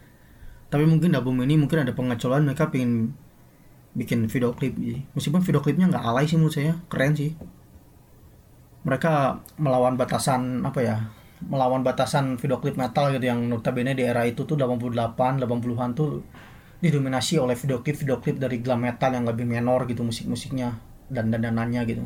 Tapi 0.67 0.83
mungkin 0.83 1.15
album 1.15 1.39
ini 1.43 1.55
mungkin 1.55 1.87
ada 1.87 1.91
pengecualian 1.95 2.47
mereka 2.47 2.69
pengen 2.69 3.11
bikin 3.97 4.29
video 4.29 4.53
klip. 4.53 4.77
Meskipun 5.17 5.41
video 5.41 5.59
klipnya 5.59 5.89
nggak 5.89 6.03
alay 6.05 6.29
sih 6.29 6.37
menurut 6.37 6.53
saya 6.53 6.77
keren 6.87 7.17
sih 7.17 7.33
mereka 8.87 9.43
melawan 9.59 9.99
batasan 9.99 10.63
apa 10.63 10.79
ya 10.79 10.97
melawan 11.43 11.83
batasan 11.83 12.39
video 12.39 12.63
klip 12.63 12.79
metal 12.79 13.11
gitu 13.11 13.27
yang 13.27 13.51
notabene 13.51 13.91
di 13.91 14.07
era 14.07 14.23
itu 14.23 14.47
tuh 14.47 14.55
88 14.55 15.43
80-an 15.43 15.91
tuh 15.91 16.23
didominasi 16.79 17.35
oleh 17.37 17.59
video 17.59 17.83
klip 17.83 17.99
video 17.99 18.17
klip 18.23 18.39
dari 18.39 18.63
glam 18.63 18.87
metal 18.87 19.11
yang 19.11 19.27
lebih 19.27 19.43
menor 19.43 19.85
gitu 19.91 20.07
musik-musiknya 20.07 20.79
dan 21.11 21.29
dandanannya 21.29 21.81
gitu. 21.83 22.05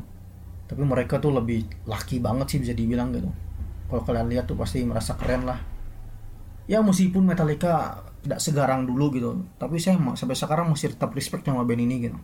Tapi 0.65 0.81
mereka 0.87 1.19
tuh 1.21 1.35
lebih 1.35 1.67
laki 1.85 2.23
banget 2.23 2.55
sih 2.55 2.59
bisa 2.63 2.73
dibilang 2.73 3.11
gitu. 3.13 3.29
Kalau 3.91 4.01
kalian 4.07 4.31
lihat 4.31 4.47
tuh 4.47 4.55
pasti 4.55 4.81
merasa 4.81 5.19
keren 5.19 5.45
lah. 5.45 5.59
Ya 6.65 6.79
meskipun 6.79 7.27
Metallica 7.27 8.03
tidak 8.23 8.39
segarang 8.39 8.85
dulu 8.85 9.11
gitu 9.17 9.29
tapi 9.57 9.81
saya 9.81 9.97
sampai 10.13 10.37
sekarang 10.37 10.69
masih 10.71 10.93
tetap 10.93 11.11
respect 11.13 11.45
sama 11.45 11.61
band 11.61 11.83
ini 11.83 12.09
gitu. 12.09 12.17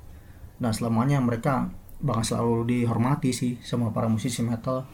Dan 0.58 0.72
selamanya 0.74 1.22
mereka 1.22 1.70
bakal 1.98 2.24
selalu 2.24 2.56
dihormati 2.70 3.34
sih 3.34 3.58
sama 3.66 3.90
para 3.90 4.06
musisi 4.10 4.46
metal. 4.46 4.86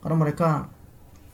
Karena 0.00 0.16
mereka 0.16 0.70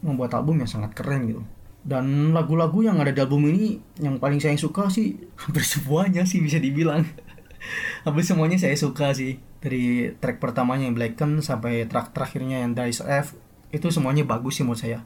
membuat 0.05 0.37
album 0.37 0.61
yang 0.61 0.71
sangat 0.71 0.93
keren 0.93 1.29
gitu. 1.29 1.43
Dan 1.87 2.35
lagu-lagu 2.35 2.83
yang 2.83 2.99
ada 2.99 3.15
di 3.15 3.21
album 3.23 3.47
ini 3.47 3.79
yang 4.03 4.19
paling 4.19 4.43
saya 4.43 4.59
suka 4.59 4.91
sih 4.91 5.17
hampir 5.43 5.63
semuanya 5.63 6.27
sih 6.27 6.43
bisa 6.43 6.59
dibilang. 6.61 7.07
Hampir 8.07 8.23
semuanya 8.23 8.59
saya 8.61 8.79
suka 8.79 9.11
sih. 9.11 9.43
Dari 9.59 10.15
track 10.23 10.39
pertamanya 10.39 10.87
yang 10.87 10.95
Blacken 10.95 11.43
sampai 11.43 11.91
track 11.91 12.15
terakhirnya 12.15 12.63
yang 12.63 12.79
Dice 12.79 13.03
F 13.03 13.35
itu 13.75 13.91
semuanya 13.91 14.23
bagus 14.23 14.61
sih 14.61 14.63
menurut 14.63 14.79
saya. 14.79 15.03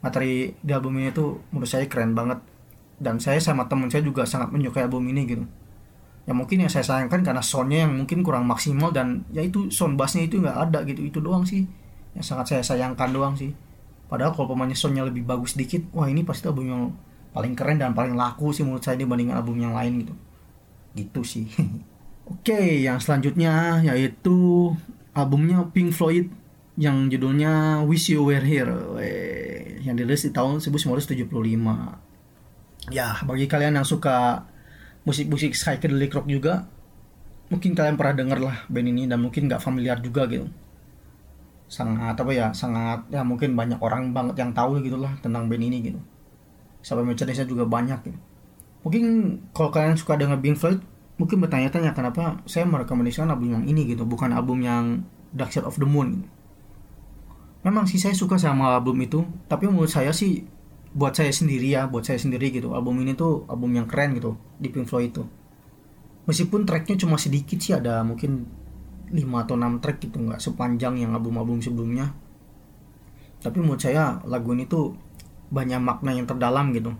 Materi 0.00 0.56
di 0.64 0.72
album 0.72 0.96
ini 0.96 1.12
tuh 1.12 1.44
menurut 1.52 1.68
saya 1.68 1.84
keren 1.84 2.16
banget. 2.16 2.40
Dan 3.00 3.20
saya 3.20 3.40
sama 3.40 3.68
temen 3.68 3.92
saya 3.92 4.04
juga 4.04 4.24
sangat 4.24 4.52
menyukai 4.52 4.88
album 4.88 5.08
ini 5.08 5.24
gitu 5.28 5.44
ya 6.30 6.32
mungkin 6.38 6.62
yang 6.62 6.70
saya 6.70 6.86
sayangkan 6.86 7.26
karena 7.26 7.42
soundnya 7.42 7.90
yang 7.90 7.98
mungkin 7.98 8.22
kurang 8.22 8.46
maksimal 8.46 8.94
dan 8.94 9.26
ya 9.34 9.42
itu 9.42 9.66
sound 9.74 9.98
bassnya 9.98 10.30
itu 10.30 10.38
nggak 10.38 10.70
ada 10.70 10.86
gitu 10.86 11.02
itu 11.02 11.18
doang 11.18 11.42
sih. 11.42 11.66
Yang 12.14 12.24
sangat 12.30 12.46
saya 12.54 12.62
sayangkan 12.62 13.10
doang 13.10 13.34
sih. 13.34 13.50
Padahal 14.06 14.30
kalau 14.38 14.54
pemainnya 14.54 14.78
soundnya 14.78 15.02
lebih 15.02 15.26
bagus 15.26 15.58
dikit 15.58 15.90
wah 15.90 16.06
ini 16.06 16.22
pasti 16.22 16.46
album 16.46 16.70
yang 16.70 16.94
paling 17.34 17.58
keren 17.58 17.82
dan 17.82 17.98
paling 17.98 18.14
laku 18.14 18.54
sih 18.54 18.62
menurut 18.62 18.78
saya 18.78 18.94
dibandingkan 18.94 19.42
album 19.42 19.58
yang 19.58 19.74
lain 19.74 20.06
gitu. 20.06 20.14
Gitu 20.94 21.20
sih. 21.26 21.50
Oke 22.30 22.78
yang 22.78 23.02
selanjutnya 23.02 23.82
yaitu 23.82 24.70
albumnya 25.10 25.66
Pink 25.74 25.90
Floyd 25.90 26.30
yang 26.78 27.10
judulnya 27.10 27.82
Wish 27.90 28.14
You 28.14 28.22
Were 28.22 28.46
Here. 28.46 28.70
Yang 29.82 29.94
dirilis 29.98 30.22
di 30.22 30.30
tahun 30.30 30.62
1975 30.62 31.26
ya 32.88 33.20
bagi 33.28 33.44
kalian 33.44 33.76
yang 33.82 33.84
suka 33.84 34.48
musik-musik 35.04 35.56
psychedelic 35.56 36.12
rock 36.12 36.28
juga 36.28 36.68
mungkin 37.50 37.74
kalian 37.74 37.98
pernah 37.98 38.14
denger 38.14 38.38
lah 38.38 38.56
band 38.70 38.88
ini 38.94 39.02
dan 39.10 39.18
mungkin 39.18 39.50
nggak 39.50 39.62
familiar 39.62 39.98
juga 39.98 40.30
gitu. 40.30 40.46
Sangat 41.70 42.18
apa 42.18 42.30
ya 42.30 42.50
sangat 42.54 43.06
ya 43.10 43.26
mungkin 43.26 43.58
banyak 43.58 43.78
orang 43.82 44.14
banget 44.14 44.38
yang 44.38 44.50
tahu 44.54 44.78
gitu 44.82 44.98
lah 44.98 45.14
tentang 45.18 45.50
band 45.50 45.64
ini 45.66 45.78
gitu. 45.82 46.00
Sampai 46.80 47.04
merchandise 47.04 47.44
juga 47.44 47.66
banyak 47.66 48.00
gitu. 48.06 48.18
Mungkin 48.86 49.04
kalau 49.52 49.68
kalian 49.68 49.98
suka 49.98 50.16
dengan 50.16 50.40
Pink 50.40 50.56
Floyd 50.56 50.80
mungkin 51.20 51.36
bertanya-tanya 51.44 51.92
kenapa 51.92 52.40
saya 52.48 52.64
merekomendasikan 52.64 53.28
album 53.28 53.52
yang 53.60 53.64
ini 53.68 53.92
gitu 53.92 54.08
bukan 54.08 54.32
album 54.32 54.64
yang 54.64 55.04
Dark 55.36 55.52
Side 55.52 55.68
of 55.68 55.76
the 55.76 55.84
Moon 55.84 56.24
gitu. 56.24 56.28
memang 57.60 57.84
sih 57.84 58.00
saya 58.00 58.16
suka 58.16 58.40
sama 58.40 58.72
album 58.72 58.96
itu 59.04 59.20
tapi 59.44 59.68
menurut 59.68 59.92
saya 59.92 60.16
sih 60.16 60.48
buat 60.90 61.14
saya 61.14 61.30
sendiri 61.30 61.70
ya 61.70 61.86
buat 61.86 62.02
saya 62.02 62.18
sendiri 62.18 62.50
gitu. 62.50 62.74
Album 62.74 62.98
ini 63.02 63.14
tuh 63.14 63.46
album 63.46 63.70
yang 63.78 63.86
keren 63.86 64.18
gitu 64.18 64.34
di 64.58 64.68
Pink 64.70 64.90
Floyd 64.90 65.14
itu. 65.14 65.22
Meskipun 66.26 66.66
tracknya 66.66 66.98
cuma 66.98 67.16
sedikit 67.18 67.58
sih 67.58 67.74
ada 67.74 68.02
mungkin 68.02 68.46
5 69.10 69.18
atau 69.42 69.54
6 69.58 69.82
track 69.82 69.98
gitu 70.06 70.18
nggak 70.22 70.38
sepanjang 70.42 70.98
yang 70.98 71.14
album-album 71.14 71.62
sebelumnya. 71.62 72.14
Tapi 73.40 73.58
menurut 73.62 73.82
saya 73.82 74.20
lagu 74.26 74.52
ini 74.54 74.66
tuh 74.66 74.94
banyak 75.50 75.80
makna 75.82 76.14
yang 76.14 76.26
terdalam 76.26 76.70
gitu. 76.74 76.94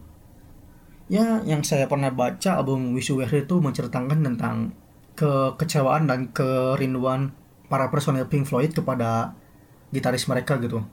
Ya 1.11 1.43
yang 1.43 1.67
saya 1.67 1.91
pernah 1.91 2.15
baca 2.15 2.63
album 2.63 2.95
Wish 2.95 3.11
You 3.11 3.23
Were 3.23 3.27
Here 3.27 3.43
itu 3.43 3.59
menceritakan 3.59 4.23
tentang 4.23 4.75
kekecewaan 5.19 6.07
dan 6.07 6.31
kerinduan 6.31 7.35
para 7.67 7.91
personel 7.91 8.31
Pink 8.31 8.47
Floyd 8.47 8.71
kepada 8.71 9.35
gitaris 9.91 10.31
mereka 10.31 10.59
gitu. 10.63 10.87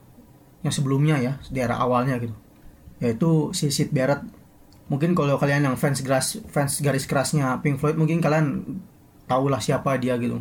Yang 0.66 0.82
sebelumnya 0.82 1.22
ya 1.22 1.32
di 1.50 1.62
era 1.62 1.78
awalnya 1.78 2.18
gitu 2.18 2.47
yaitu 2.98 3.50
si 3.54 3.70
Sid 3.70 3.94
Barrett. 3.94 4.22
Mungkin 4.88 5.12
kalau 5.12 5.36
kalian 5.36 5.68
yang 5.68 5.76
fans 5.76 6.00
garis 6.00 6.40
fans 6.48 6.80
garis 6.80 7.04
kerasnya 7.04 7.60
Pink 7.60 7.76
Floyd 7.76 8.00
mungkin 8.00 8.24
kalian 8.24 8.80
tahulah 9.28 9.60
siapa 9.60 10.00
dia 10.00 10.16
gitu. 10.16 10.40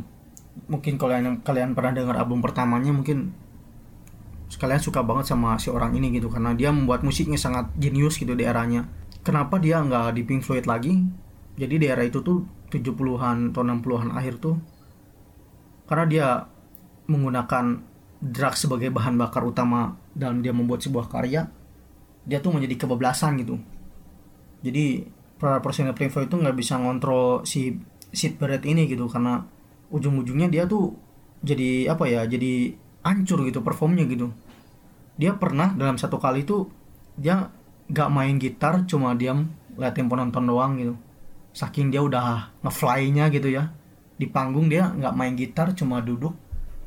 Mungkin 0.72 0.96
kalau 0.96 1.14
kalian 1.14 1.44
kalian 1.44 1.70
pernah 1.76 1.92
dengar 1.94 2.16
album 2.18 2.40
pertamanya 2.40 2.90
mungkin 2.96 3.36
kalian 4.48 4.80
suka 4.80 5.04
banget 5.04 5.36
sama 5.36 5.60
si 5.60 5.68
orang 5.68 5.92
ini 6.00 6.16
gitu 6.16 6.32
karena 6.32 6.56
dia 6.56 6.72
membuat 6.72 7.04
musiknya 7.04 7.36
sangat 7.36 7.70
jenius 7.76 8.16
gitu 8.16 8.34
di 8.34 8.48
eranya. 8.48 8.88
Kenapa 9.22 9.60
dia 9.60 9.84
nggak 9.84 10.16
di 10.16 10.24
Pink 10.24 10.48
Floyd 10.48 10.64
lagi? 10.64 11.04
Jadi 11.60 11.76
di 11.76 11.86
era 11.90 12.06
itu 12.08 12.24
tuh 12.24 12.48
70-an 12.72 13.52
atau 13.52 13.64
60-an 13.64 14.16
akhir 14.16 14.40
tuh 14.40 14.56
karena 15.88 16.06
dia 16.06 16.28
menggunakan 17.08 17.80
drugs 18.20 18.68
sebagai 18.68 18.92
bahan 18.92 19.16
bakar 19.16 19.48
utama 19.48 19.96
dalam 20.12 20.44
dia 20.44 20.52
membuat 20.52 20.84
sebuah 20.84 21.08
karya 21.08 21.48
dia 22.28 22.44
tuh 22.44 22.52
menjadi 22.52 22.84
kebablasan 22.84 23.40
gitu. 23.40 23.56
Jadi 24.62 25.08
para 25.40 25.64
personil 25.64 25.96
Floyd 25.96 26.28
itu 26.28 26.36
nggak 26.36 26.58
bisa 26.60 26.76
ngontrol 26.76 27.48
si 27.48 27.80
Sid 28.12 28.36
Barrett 28.36 28.68
ini 28.68 28.84
gitu 28.90 29.08
karena 29.08 29.48
ujung-ujungnya 29.88 30.52
dia 30.52 30.68
tuh 30.68 30.92
jadi 31.40 31.94
apa 31.94 32.10
ya 32.10 32.28
jadi 32.28 32.76
hancur 33.08 33.48
gitu 33.48 33.64
performnya 33.64 34.04
gitu. 34.12 34.36
Dia 35.16 35.40
pernah 35.40 35.72
dalam 35.72 35.96
satu 35.96 36.20
kali 36.20 36.44
tuh 36.44 36.68
dia 37.16 37.48
nggak 37.88 38.10
main 38.12 38.36
gitar 38.36 38.84
cuma 38.84 39.16
diam 39.16 39.48
liatin 39.80 40.12
penonton 40.12 40.44
doang 40.44 40.76
gitu. 40.76 40.94
Saking 41.56 41.90
dia 41.90 42.04
udah 42.04 42.52
ngefly-nya 42.62 43.32
gitu 43.32 43.48
ya. 43.50 43.72
Di 44.18 44.28
panggung 44.28 44.68
dia 44.68 44.92
nggak 44.92 45.14
main 45.16 45.34
gitar 45.40 45.72
cuma 45.78 46.04
duduk 46.04 46.36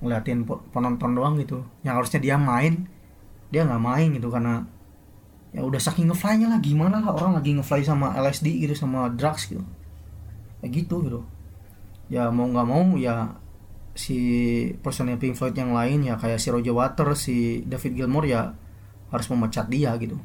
ngeliatin 0.04 0.44
penonton 0.44 1.10
doang 1.16 1.40
gitu. 1.40 1.64
Yang 1.80 1.94
harusnya 2.04 2.20
dia 2.20 2.36
main 2.36 2.84
dia 3.50 3.66
nggak 3.66 3.82
main 3.82 4.08
gitu 4.14 4.28
karena 4.30 4.62
ya 5.50 5.66
udah 5.66 5.82
saking 5.82 6.06
ngefly-nya 6.10 6.46
lah 6.46 6.60
gimana 6.62 7.02
lah 7.02 7.10
orang 7.10 7.42
lagi 7.42 7.58
ngefly 7.58 7.82
sama 7.82 8.14
LSD 8.14 8.62
gitu 8.62 8.74
sama 8.78 9.10
drugs 9.10 9.50
gitu. 9.50 9.62
Kayak 10.62 10.72
gitu 10.86 10.96
gitu. 11.06 11.20
Ya 12.10 12.30
mau 12.30 12.46
nggak 12.46 12.66
mau 12.66 12.94
ya 12.94 13.34
si 13.94 14.18
personil 14.80 15.18
Pink 15.18 15.34
Floyd 15.34 15.54
yang 15.58 15.74
lain 15.74 16.06
ya 16.06 16.14
kayak 16.14 16.38
si 16.38 16.48
Roger 16.54 16.74
Waters 16.74 17.26
si 17.26 17.66
David 17.66 17.98
Gilmour 17.98 18.24
ya 18.26 18.54
harus 19.10 19.26
memecat 19.26 19.66
dia 19.66 19.94
gitu. 19.98 20.18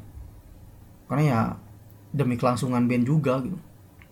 Karena 1.10 1.22
ya 1.26 1.40
demi 2.14 2.38
kelangsungan 2.38 2.86
band 2.86 3.04
juga 3.06 3.42
gitu. 3.42 3.58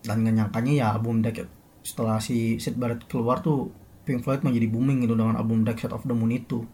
Dan 0.05 0.21
gak 0.21 0.35
nyangkanya 0.37 0.73
ya 0.75 0.85
album 0.93 1.23
Decade 1.25 1.49
setelah 1.85 2.17
si 2.17 2.57
Sid 2.57 2.81
Barrett 2.81 3.05
keluar 3.05 3.45
tuh 3.45 3.69
Pink 4.05 4.21
Floyd 4.21 4.41
menjadi 4.45 4.69
booming 4.69 5.05
gitu 5.05 5.17
dengan 5.17 5.37
album 5.37 5.65
Dark 5.65 5.81
Side 5.81 5.93
of 5.93 6.05
the 6.05 6.13
Moon 6.13 6.29
itu. 6.29 6.65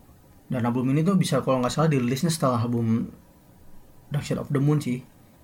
Dan 0.51 0.67
album 0.67 0.91
ini 0.91 1.04
tuh 1.04 1.15
bisa 1.15 1.39
kalau 1.39 1.63
nggak 1.63 1.71
salah 1.71 1.88
dirilisnya 1.88 2.27
setelah 2.27 2.60
album 2.60 3.08
Dark 4.12 4.28
Side 4.28 4.43
of 4.43 4.52
the 4.52 4.60
Moon 4.60 4.78
sih. 4.78 5.02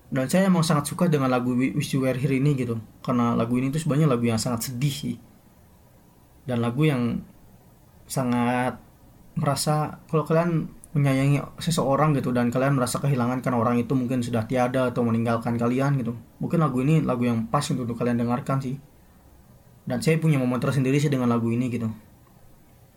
Dan 0.08 0.28
saya 0.28 0.48
emang 0.48 0.64
sangat 0.64 0.88
suka 0.88 1.08
dengan 1.08 1.28
lagu 1.28 1.52
Wish 1.52 1.96
You 1.96 2.04
Were 2.04 2.16
Here 2.16 2.36
ini 2.36 2.56
gitu. 2.56 2.80
Karena 3.04 3.36
lagu 3.36 3.56
ini 3.56 3.68
tuh 3.72 3.80
sebenarnya 3.80 4.08
lagu 4.08 4.24
yang 4.24 4.40
sangat 4.40 4.72
sedih 4.72 4.92
sih. 4.92 5.16
Dan 6.48 6.64
lagu 6.64 6.84
yang 6.84 7.20
sangat 8.08 8.80
merasa 9.36 10.00
kalau 10.08 10.24
kalian 10.24 10.72
menyayangi 10.96 11.44
seseorang 11.60 12.16
gitu 12.16 12.32
dan 12.32 12.48
kalian 12.48 12.80
merasa 12.80 12.96
kehilangan 12.98 13.44
karena 13.44 13.60
orang 13.60 13.76
itu 13.76 13.92
mungkin 13.92 14.24
sudah 14.24 14.48
tiada 14.48 14.88
atau 14.88 15.04
meninggalkan 15.04 15.60
kalian 15.60 16.00
gitu. 16.00 16.16
Mungkin 16.40 16.58
lagu 16.64 16.80
ini 16.80 17.04
lagu 17.04 17.28
yang 17.28 17.44
pas 17.52 17.64
untuk, 17.68 17.84
untuk 17.84 18.00
kalian 18.00 18.16
dengarkan 18.16 18.64
sih. 18.64 18.80
Dan 19.84 20.00
saya 20.00 20.16
punya 20.16 20.40
momen 20.40 20.60
tersendiri 20.60 20.96
sih 20.96 21.12
dengan 21.12 21.28
lagu 21.28 21.52
ini 21.52 21.68
gitu. 21.68 21.88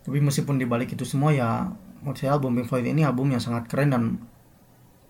Tapi 0.02 0.18
meskipun 0.24 0.58
dibalik 0.58 0.96
itu 0.96 1.04
semua 1.04 1.36
ya 1.36 1.72
menurut 2.02 2.18
saya 2.18 2.34
album 2.40 2.58
Pink 2.58 2.68
Floyd 2.72 2.88
ini 2.88 3.06
album 3.06 3.30
yang 3.30 3.44
sangat 3.44 3.70
keren 3.70 3.94
dan 3.94 4.04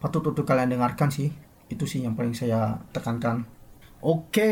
patut 0.02 0.26
untuk 0.26 0.44
kalian 0.44 0.74
dengarkan 0.74 1.14
sih 1.14 1.30
itu 1.70 1.86
sih 1.88 2.04
yang 2.04 2.18
paling 2.18 2.34
saya 2.36 2.82
tekankan 2.92 3.46
oke 4.02 4.52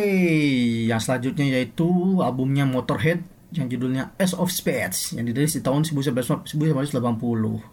yang 0.88 1.02
selanjutnya 1.02 1.60
yaitu 1.60 2.22
albumnya 2.22 2.64
Motorhead 2.70 3.26
yang 3.50 3.66
judulnya 3.66 4.14
Ace 4.22 4.38
of 4.38 4.54
Spades 4.54 5.18
yang 5.18 5.26
dirilis 5.26 5.58
di 5.58 5.62
tahun 5.66 5.82
1980. 5.82 6.46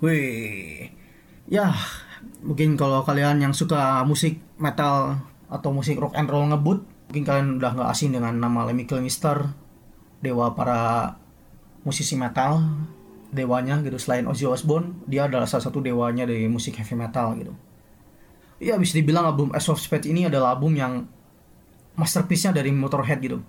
Wih. 0.01 0.89
Ya, 1.47 1.77
mungkin 2.41 2.81
kalau 2.81 3.05
kalian 3.05 3.45
yang 3.45 3.53
suka 3.53 4.03
musik 4.09 4.41
metal 4.57 5.21
atau 5.47 5.71
musik 5.71 6.01
rock 6.01 6.17
and 6.17 6.33
roll 6.33 6.49
ngebut, 6.49 6.83
mungkin 7.13 7.25
kalian 7.29 7.49
udah 7.61 7.71
nggak 7.77 7.91
asing 7.93 8.17
dengan 8.17 8.41
nama 8.41 8.67
Lemmy 8.67 8.89
Kilmister, 8.89 9.53
dewa 10.25 10.57
para 10.57 11.15
musisi 11.87 12.19
metal, 12.19 12.67
dewanya 13.31 13.79
gitu 13.85 14.01
selain 14.01 14.27
Ozzy 14.27 14.49
Osbourne, 14.49 15.07
dia 15.07 15.29
adalah 15.31 15.47
salah 15.47 15.71
satu 15.71 15.79
dewanya 15.85 16.27
dari 16.27 16.49
musik 16.51 16.81
heavy 16.81 16.99
metal 16.99 17.37
gitu. 17.39 17.55
Ya 18.57 18.81
bisa 18.81 18.97
dibilang 18.97 19.29
album 19.29 19.53
Ace 19.53 19.69
of 19.69 19.77
Spades 19.77 20.09
ini 20.09 20.25
adalah 20.25 20.57
album 20.57 20.73
yang 20.73 21.05
masterpiece-nya 21.97 22.57
dari 22.57 22.73
Motorhead 22.73 23.21
gitu. 23.21 23.45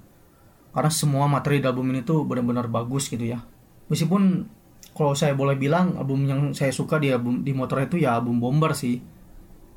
Karena 0.76 0.92
semua 0.92 1.32
materi 1.32 1.64
di 1.64 1.68
album 1.68 1.88
ini 1.96 2.04
tuh 2.04 2.28
benar-benar 2.28 2.68
bagus 2.68 3.08
gitu 3.08 3.24
ya. 3.24 3.40
Meskipun 3.88 4.44
kalau 4.92 5.16
saya 5.16 5.32
boleh 5.32 5.56
bilang 5.56 5.96
album 5.96 6.28
yang 6.28 6.42
saya 6.52 6.76
suka 6.76 7.00
di 7.00 7.14
album 7.14 7.46
di 7.46 7.56
motor 7.56 7.88
itu 7.88 8.04
ya 8.04 8.20
album 8.20 8.44
Bomber 8.44 8.76
sih. 8.76 9.00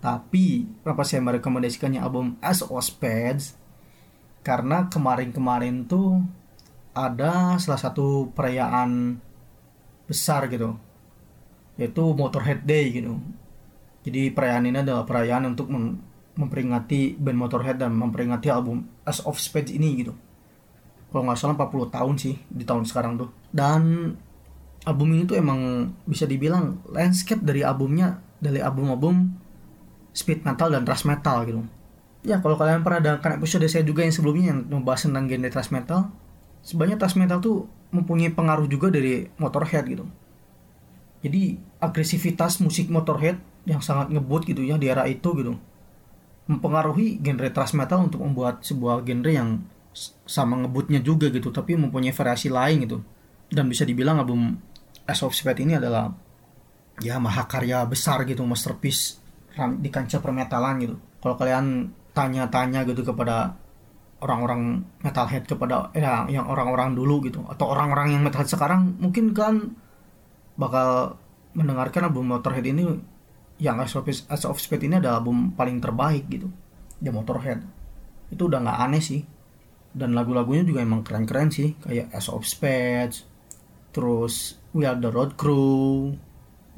Tapi 0.00 0.66
kenapa 0.82 1.06
saya 1.06 1.20
merekomendasikannya 1.22 2.00
album 2.02 2.34
As 2.42 2.64
of 2.64 2.72
Spades? 2.82 3.54
Karena 4.42 4.88
kemarin-kemarin 4.90 5.86
tuh 5.86 6.24
ada 6.96 7.54
salah 7.62 7.78
satu 7.78 8.34
perayaan 8.34 9.20
besar 10.10 10.50
gitu. 10.50 10.74
Yaitu 11.78 12.02
Motorhead 12.18 12.66
Day 12.66 12.90
gitu 12.90 13.20
jadi 14.00 14.32
perayaan 14.32 14.64
ini 14.68 14.78
adalah 14.80 15.04
perayaan 15.04 15.52
untuk 15.52 15.68
mem 15.68 16.00
memperingati 16.30 17.20
band 17.20 17.36
Motorhead 17.36 17.76
dan 17.76 17.92
memperingati 17.92 18.48
album 18.48 18.88
As 19.04 19.20
of 19.28 19.36
Spades 19.36 19.76
ini 19.76 20.00
gitu. 20.00 20.16
Kalau 21.12 21.26
nggak 21.26 21.36
salah 21.36 21.58
40 21.58 21.90
tahun 21.92 22.14
sih 22.16 22.34
di 22.48 22.64
tahun 22.64 22.88
sekarang 22.88 23.20
tuh. 23.20 23.28
Dan 23.52 24.14
album 24.88 25.08
ini 25.12 25.28
tuh 25.28 25.36
emang 25.36 25.92
bisa 26.08 26.24
dibilang 26.24 26.80
landscape 26.88 27.44
dari 27.44 27.60
albumnya 27.60 28.24
dari 28.40 28.62
album-album 28.62 29.36
speed 30.16 30.46
metal 30.48 30.72
dan 30.72 30.86
thrash 30.88 31.04
metal 31.04 31.44
gitu. 31.44 31.60
Ya 32.24 32.40
kalau 32.40 32.56
kalian 32.56 32.80
pernah 32.80 33.04
dengarkan 33.04 33.36
episode 33.36 33.68
saya 33.68 33.84
juga 33.84 34.00
yang 34.06 34.14
sebelumnya 34.14 34.54
yang 34.54 34.64
membahas 34.64 35.10
tentang 35.10 35.28
genre 35.28 35.50
thrash 35.52 35.72
metal 35.74 36.08
sebenarnya 36.64 36.96
thrash 36.96 37.18
metal 37.20 37.42
tuh 37.42 37.68
mempunyai 37.90 38.32
pengaruh 38.32 38.70
juga 38.70 38.88
dari 38.88 39.28
Motorhead 39.36 39.84
gitu. 39.92 40.06
Jadi 41.20 41.58
agresivitas 41.84 42.64
musik 42.64 42.88
Motorhead 42.88 43.49
yang 43.68 43.80
sangat 43.84 44.12
ngebut 44.12 44.48
gitu 44.48 44.64
ya 44.64 44.80
di 44.80 44.88
era 44.88 45.04
itu 45.04 45.30
gitu. 45.36 45.56
Mempengaruhi 46.50 47.20
genre 47.20 47.48
thrash 47.52 47.76
metal 47.76 48.08
untuk 48.08 48.24
membuat 48.24 48.64
sebuah 48.64 49.04
genre 49.04 49.30
yang 49.30 49.62
sama 50.24 50.54
ngebutnya 50.62 51.02
juga 51.02 51.28
gitu 51.28 51.50
tapi 51.50 51.76
mempunyai 51.76 52.14
variasi 52.14 52.48
lain 52.48 52.86
gitu. 52.86 52.98
Dan 53.50 53.66
bisa 53.66 53.82
dibilang 53.82 54.22
album 54.22 54.56
As 55.06 55.20
of 55.26 55.34
Spades 55.34 55.62
ini 55.66 55.74
adalah 55.74 56.10
ya 57.02 57.18
mahakarya 57.18 57.82
besar 57.88 58.22
gitu 58.28 58.46
masterpiece 58.46 59.18
di 59.56 59.90
kancah 59.90 60.22
permetalan 60.22 60.74
gitu. 60.80 60.96
Kalau 61.20 61.34
kalian 61.36 61.90
tanya-tanya 62.14 62.86
gitu 62.86 63.02
kepada 63.02 63.54
orang-orang 64.20 64.84
metalhead 65.00 65.48
kepada 65.48 65.88
ya, 65.96 66.28
yang 66.28 66.44
orang-orang 66.44 66.92
dulu 66.92 67.24
gitu 67.24 67.40
atau 67.48 67.72
orang-orang 67.72 68.14
yang 68.14 68.22
metalhead 68.22 68.52
sekarang 68.52 69.00
mungkin 69.00 69.32
kan 69.32 69.72
bakal 70.60 71.16
mendengarkan 71.56 72.12
album 72.12 72.28
Motorhead 72.28 72.68
ini 72.68 72.84
yang 73.60 73.78
As 73.78 73.92
of, 73.94 74.08
As 74.08 74.42
of 74.48 74.56
Spades 74.56 74.88
ini 74.88 74.96
adalah 74.98 75.20
album 75.20 75.52
paling 75.52 75.78
terbaik 75.78 76.26
gitu 76.32 76.48
di 76.96 77.08
Motorhead. 77.12 77.60
Itu 78.32 78.48
udah 78.48 78.64
nggak 78.64 78.78
aneh 78.88 79.02
sih. 79.04 79.22
Dan 79.90 80.14
lagu-lagunya 80.14 80.62
juga 80.64 80.80
emang 80.86 81.04
keren-keren 81.04 81.52
sih 81.52 81.76
kayak 81.78 82.10
As 82.14 82.32
of 82.32 82.48
Spades 82.48 83.26
terus 83.90 84.54
We 84.70 84.86
Are 84.86 84.94
The 84.94 85.10
Road 85.10 85.34
Crew 85.34 86.14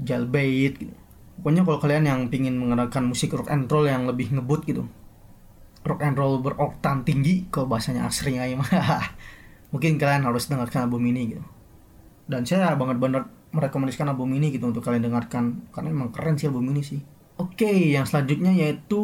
Jailbait 0.01 0.75
gitu. 0.81 0.97
pokoknya 1.37 1.63
kalau 1.69 1.79
kalian 1.81 2.05
yang 2.09 2.21
pingin 2.33 2.57
mengenalkan 2.57 3.05
musik 3.05 3.37
rock 3.37 3.53
and 3.53 3.69
roll 3.69 3.85
yang 3.85 4.09
lebih 4.09 4.33
ngebut 4.33 4.65
gitu 4.65 4.89
rock 5.83 6.01
and 6.01 6.17
roll 6.17 6.39
beroktan 6.39 7.03
tinggi 7.03 7.51
kalau 7.51 7.67
bahasanya 7.67 8.07
asring 8.07 8.39
mah 8.57 8.67
mungkin 9.75 9.99
kalian 9.99 10.23
harus 10.29 10.47
dengarkan 10.47 10.87
album 10.89 11.03
ini 11.11 11.37
gitu. 11.37 11.45
Dan 12.29 12.47
saya 12.47 12.77
banget 12.79 13.03
banget 13.03 13.25
merekomendasikan 13.53 14.09
album 14.09 14.33
ini 14.35 14.53
gitu 14.53 14.69
untuk 14.69 14.85
kalian 14.85 15.07
dengarkan 15.07 15.69
karena 15.71 15.89
emang 15.93 16.09
keren 16.11 16.41
sih 16.41 16.49
album 16.49 16.73
ini 16.73 16.83
sih 16.83 17.01
oke 17.37 17.69
yang 17.69 18.09
selanjutnya 18.09 18.53
yaitu 18.53 19.03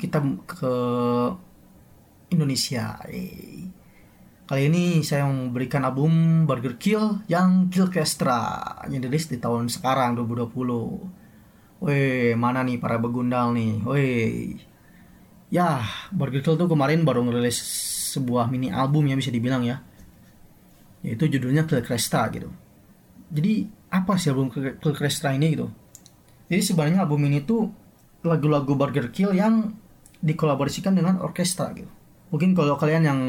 kita 0.00 0.20
ke 0.48 0.74
Indonesia. 2.30 2.96
Kali 4.50 4.62
ini 4.66 5.02
saya 5.06 5.26
memberikan 5.30 5.86
album 5.86 6.42
Burger 6.46 6.74
Kill 6.74 7.22
yang 7.30 7.70
Killcastra 7.70 8.82
yang 8.90 9.02
dirilis 9.02 9.30
di 9.30 9.38
tahun 9.38 9.70
sekarang 9.70 10.18
2020. 10.18 11.86
Weh, 11.86 12.34
mana 12.34 12.66
nih 12.66 12.82
para 12.82 12.98
begundal 12.98 13.54
nih? 13.54 13.78
Weh. 13.86 14.58
Ya, 15.50 15.86
Burger 16.10 16.42
Kill 16.42 16.58
tuh 16.58 16.66
kemarin 16.66 17.06
baru 17.06 17.22
ngerilis 17.26 17.62
sebuah 18.14 18.50
mini 18.50 18.74
album 18.74 19.06
yang 19.06 19.22
bisa 19.22 19.30
dibilang 19.30 19.62
ya. 19.62 19.82
Yaitu 21.06 21.30
judulnya 21.30 21.66
Killcastra 21.66 22.26
gitu. 22.34 22.50
Jadi, 23.30 23.70
apa 23.90 24.14
sih 24.16 24.30
album 24.30 24.48
Killcastra 24.54 25.34
ini 25.34 25.58
gitu? 25.58 25.66
Jadi 26.50 26.62
sebenarnya 26.62 27.02
album 27.06 27.26
ini 27.26 27.42
tuh 27.42 27.70
lagu-lagu 28.22 28.74
Burger 28.74 29.10
Kill 29.10 29.34
yang 29.34 29.74
dikolaborasikan 30.22 30.94
dengan 30.94 31.18
orkestra 31.22 31.74
gitu. 31.74 31.90
Mungkin 32.30 32.54
kalau 32.54 32.78
kalian 32.78 33.02
yang 33.02 33.20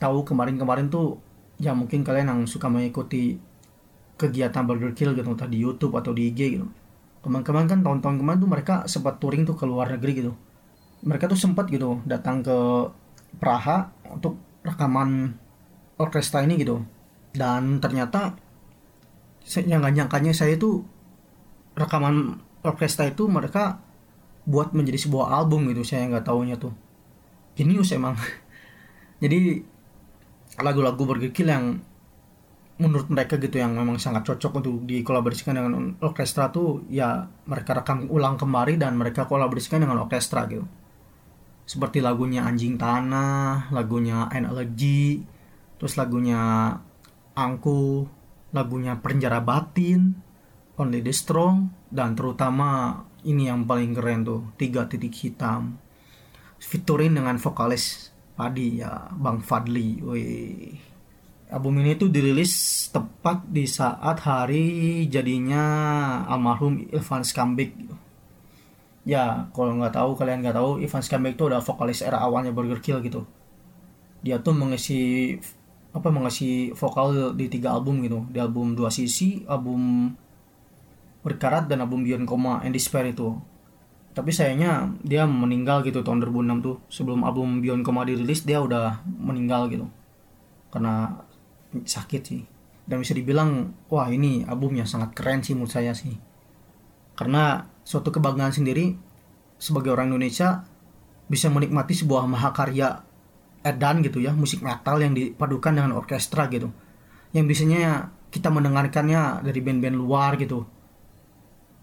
tahu 0.00 0.24
kemarin-kemarin 0.24 0.88
tuh 0.88 1.20
ya 1.60 1.76
mungkin 1.76 2.00
kalian 2.00 2.32
yang 2.32 2.40
suka 2.48 2.72
mengikuti 2.72 3.36
kegiatan 4.16 4.64
Burger 4.64 4.92
Kill 4.96 5.12
gitu 5.12 5.28
entah 5.28 5.48
di 5.48 5.60
YouTube 5.60 5.96
atau 5.96 6.16
di 6.16 6.32
IG 6.32 6.40
gitu. 6.56 6.66
Kemarin-kemarin 7.20 7.68
kan 7.68 7.80
tahun-tahun 7.84 8.16
kemarin 8.16 8.38
tuh 8.40 8.50
mereka 8.50 8.74
sempat 8.88 9.20
touring 9.20 9.44
tuh 9.44 9.56
ke 9.56 9.68
luar 9.68 9.92
negeri 9.92 10.24
gitu. 10.24 10.32
Mereka 11.04 11.28
tuh 11.28 11.36
sempat 11.36 11.68
gitu 11.68 12.00
datang 12.08 12.40
ke 12.40 12.56
Praha 13.36 13.92
untuk 14.08 14.40
rekaman 14.64 15.36
orkestra 16.00 16.44
ini 16.44 16.56
gitu. 16.60 16.80
Dan 17.32 17.80
ternyata 17.80 18.36
yang 19.66 19.82
gak 19.82 19.94
nyangkanya 19.96 20.32
saya 20.36 20.54
tuh 20.60 20.84
rekaman 21.74 22.38
orkestra 22.60 23.08
itu 23.08 23.24
mereka 23.26 23.80
buat 24.44 24.72
menjadi 24.76 25.08
sebuah 25.08 25.32
album 25.32 25.68
gitu 25.72 25.84
saya 25.84 26.08
nggak 26.08 26.26
tahunya 26.26 26.56
tuh. 26.60 26.72
Jenius 27.56 27.92
emang. 27.92 28.16
Jadi 29.22 29.60
lagu-lagu 30.60 31.02
Burger 31.04 31.32
Kill 31.32 31.48
yang 31.52 31.80
menurut 32.80 33.12
mereka 33.12 33.36
gitu 33.36 33.60
yang 33.60 33.76
memang 33.76 34.00
sangat 34.00 34.24
cocok 34.24 34.64
untuk 34.64 34.74
dikolaborasikan 34.88 35.52
dengan 35.52 36.00
orkestra 36.00 36.48
tuh 36.48 36.88
ya 36.88 37.28
mereka 37.44 37.76
rekam 37.76 38.08
ulang 38.08 38.40
kembali 38.40 38.80
dan 38.80 38.96
mereka 38.96 39.28
kolaborasikan 39.28 39.84
dengan 39.84 40.00
orkestra 40.00 40.48
gitu. 40.48 40.64
Seperti 41.68 42.00
lagunya 42.02 42.48
Anjing 42.48 42.80
Tanah, 42.80 43.70
lagunya 43.70 44.26
Energy, 44.32 45.22
terus 45.78 45.94
lagunya 45.94 46.72
Angku, 47.36 48.08
lagunya 48.50 48.98
Penjara 48.98 49.42
Batin, 49.42 50.14
Only 50.78 51.00
the 51.02 51.14
Strong, 51.14 51.70
dan 51.90 52.14
terutama 52.14 53.02
ini 53.26 53.50
yang 53.50 53.66
paling 53.66 53.94
keren 53.94 54.26
tuh, 54.26 54.40
Tiga 54.56 54.86
Titik 54.86 55.14
Hitam. 55.14 55.78
Featuring 56.60 57.16
dengan 57.16 57.40
vokalis 57.40 58.12
Padi 58.36 58.80
ya, 58.80 59.08
Bang 59.16 59.40
Fadli. 59.40 60.00
Wih. 60.00 60.76
Album 61.50 61.82
ini 61.82 61.98
tuh 61.98 62.06
dirilis 62.06 62.86
tepat 62.94 63.42
di 63.50 63.66
saat 63.66 64.22
hari 64.22 65.02
jadinya 65.10 65.64
almarhum 66.30 66.78
Irfan 66.94 67.26
Skambik 67.26 67.74
ya 69.04 69.48
kalau 69.56 69.80
nggak 69.80 69.96
tahu 69.96 70.10
kalian 70.16 70.44
nggak 70.44 70.56
tahu 70.56 70.78
Ivan 70.78 71.02
Skambek 71.02 71.34
itu 71.36 71.48
udah 71.48 71.58
vokalis 71.64 72.04
era 72.04 72.20
awalnya 72.20 72.52
Burger 72.52 72.78
Kill 72.78 73.00
gitu 73.00 73.24
dia 74.20 74.36
tuh 74.44 74.52
mengisi 74.52 75.34
apa 75.90 76.08
mengisi 76.14 76.70
vokal 76.74 77.34
di 77.34 77.50
tiga 77.50 77.74
album 77.74 78.02
gitu. 78.06 78.26
Di 78.30 78.38
album 78.38 78.78
dua 78.78 78.90
sisi 78.94 79.42
album 79.50 80.12
berkarat 81.20 81.68
dan 81.68 81.84
album 81.84 82.06
Beyond 82.06 82.26
Coma 82.26 82.62
and 82.62 82.72
Despair 82.72 83.10
itu. 83.10 83.36
Tapi 84.10 84.34
sayangnya 84.34 84.90
dia 85.06 85.22
meninggal 85.26 85.86
gitu 85.86 86.02
tahun 86.02 86.22
2006 86.26 86.66
tuh. 86.66 86.76
Sebelum 86.90 87.22
album 87.22 87.62
Beyond 87.62 87.82
Coma 87.86 88.02
dirilis 88.06 88.42
dia 88.42 88.58
udah 88.62 89.02
meninggal 89.06 89.70
gitu. 89.70 89.86
Karena 90.70 91.20
sakit 91.74 92.22
sih. 92.22 92.42
Dan 92.86 93.02
bisa 93.02 93.14
dibilang 93.14 93.70
wah 93.86 94.10
ini 94.10 94.42
album 94.46 94.74
yang 94.78 94.88
sangat 94.88 95.14
keren 95.14 95.42
sih 95.46 95.54
menurut 95.54 95.70
saya 95.70 95.94
sih. 95.94 96.18
Karena 97.14 97.66
suatu 97.84 98.10
kebanggaan 98.10 98.50
sendiri 98.50 98.94
sebagai 99.60 99.92
orang 99.94 100.10
Indonesia 100.10 100.64
bisa 101.30 101.46
menikmati 101.52 101.94
sebuah 101.94 102.26
mahakarya 102.26 103.09
edan 103.60 104.00
gitu 104.00 104.24
ya 104.24 104.32
musik 104.32 104.64
metal 104.64 105.00
yang 105.00 105.12
dipadukan 105.12 105.72
dengan 105.76 105.92
orkestra 105.96 106.48
gitu. 106.48 106.72
Yang 107.36 107.44
biasanya 107.46 108.10
kita 108.30 108.48
mendengarkannya 108.48 109.44
dari 109.44 109.60
band-band 109.60 109.96
luar 109.98 110.38
gitu. 110.40 110.64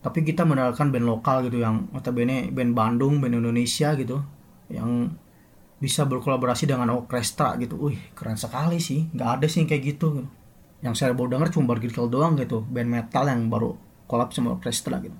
Tapi 0.01 0.23
kita 0.23 0.47
mendengarkan 0.47 0.93
band 0.93 1.05
lokal 1.05 1.43
gitu 1.45 1.59
yang 1.59 1.91
notabene 1.91 2.47
band 2.53 2.71
Bandung 2.71 3.19
band 3.19 3.35
Indonesia 3.35 3.91
gitu 3.99 4.23
yang 4.71 5.11
bisa 5.77 6.07
berkolaborasi 6.07 6.65
dengan 6.65 6.89
orkestra 6.95 7.53
gitu. 7.59 7.77
Wih 7.77 7.99
keren 8.15 8.39
sekali 8.39 8.79
sih. 8.79 9.11
Nggak 9.11 9.29
ada 9.41 9.45
sih 9.51 9.65
yang 9.65 9.69
kayak 9.69 9.83
gitu, 9.83 10.25
yang 10.81 10.93
saya 10.95 11.11
baru 11.11 11.37
dengar 11.37 11.49
cuma 11.51 11.73
Bargir 11.75 11.91
doang 11.93 12.37
gitu 12.39 12.63
band 12.65 12.89
metal 12.89 13.25
yang 13.27 13.49
baru 13.51 13.75
kolab 14.07 14.31
sama 14.31 14.55
orkestra 14.55 15.03
gitu. 15.03 15.17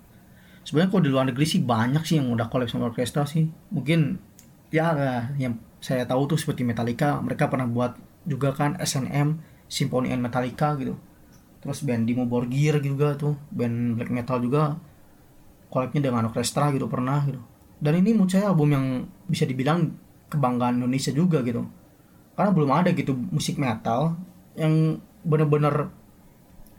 Sebenarnya 0.64 0.90
kalau 0.92 1.04
di 1.04 1.12
luar 1.12 1.26
negeri 1.28 1.46
sih 1.48 1.62
banyak 1.64 2.04
sih 2.04 2.20
yang 2.20 2.32
udah 2.32 2.48
collab 2.52 2.68
sama 2.72 2.88
orkestra 2.92 3.24
sih. 3.28 3.48
Mungkin 3.72 4.20
ya 4.72 4.92
yang 5.40 5.60
saya 5.78 6.04
tahu 6.10 6.36
tuh 6.36 6.38
seperti 6.40 6.66
Metallica 6.66 7.22
mereka 7.22 7.48
pernah 7.48 7.70
buat 7.70 7.96
juga 8.28 8.52
kan 8.54 8.76
SNM 8.82 9.40
Symphony 9.68 10.12
and 10.12 10.24
Metallica 10.24 10.76
gitu. 10.80 10.98
Terus 11.62 11.84
band 11.84 12.08
Dimo 12.08 12.26
Borgir 12.26 12.80
juga 12.80 13.18
tuh 13.18 13.36
band 13.52 13.98
black 13.98 14.12
metal 14.12 14.38
juga 14.40 14.78
collabnya 15.68 16.10
dengan 16.12 16.32
orkestra 16.32 16.72
gitu 16.72 16.88
pernah 16.88 17.24
gitu. 17.28 17.42
Dan 17.78 18.02
ini 18.02 18.16
menurut 18.16 18.34
saya 18.34 18.50
album 18.50 18.74
yang 18.74 18.86
bisa 19.30 19.46
dibilang 19.46 19.94
kebanggaan 20.32 20.82
Indonesia 20.82 21.14
juga 21.14 21.44
gitu. 21.46 21.68
Karena 22.34 22.52
belum 22.54 22.72
ada 22.74 22.90
gitu 22.94 23.14
musik 23.14 23.58
metal 23.62 24.18
yang 24.58 24.98
bener-bener 25.22 25.92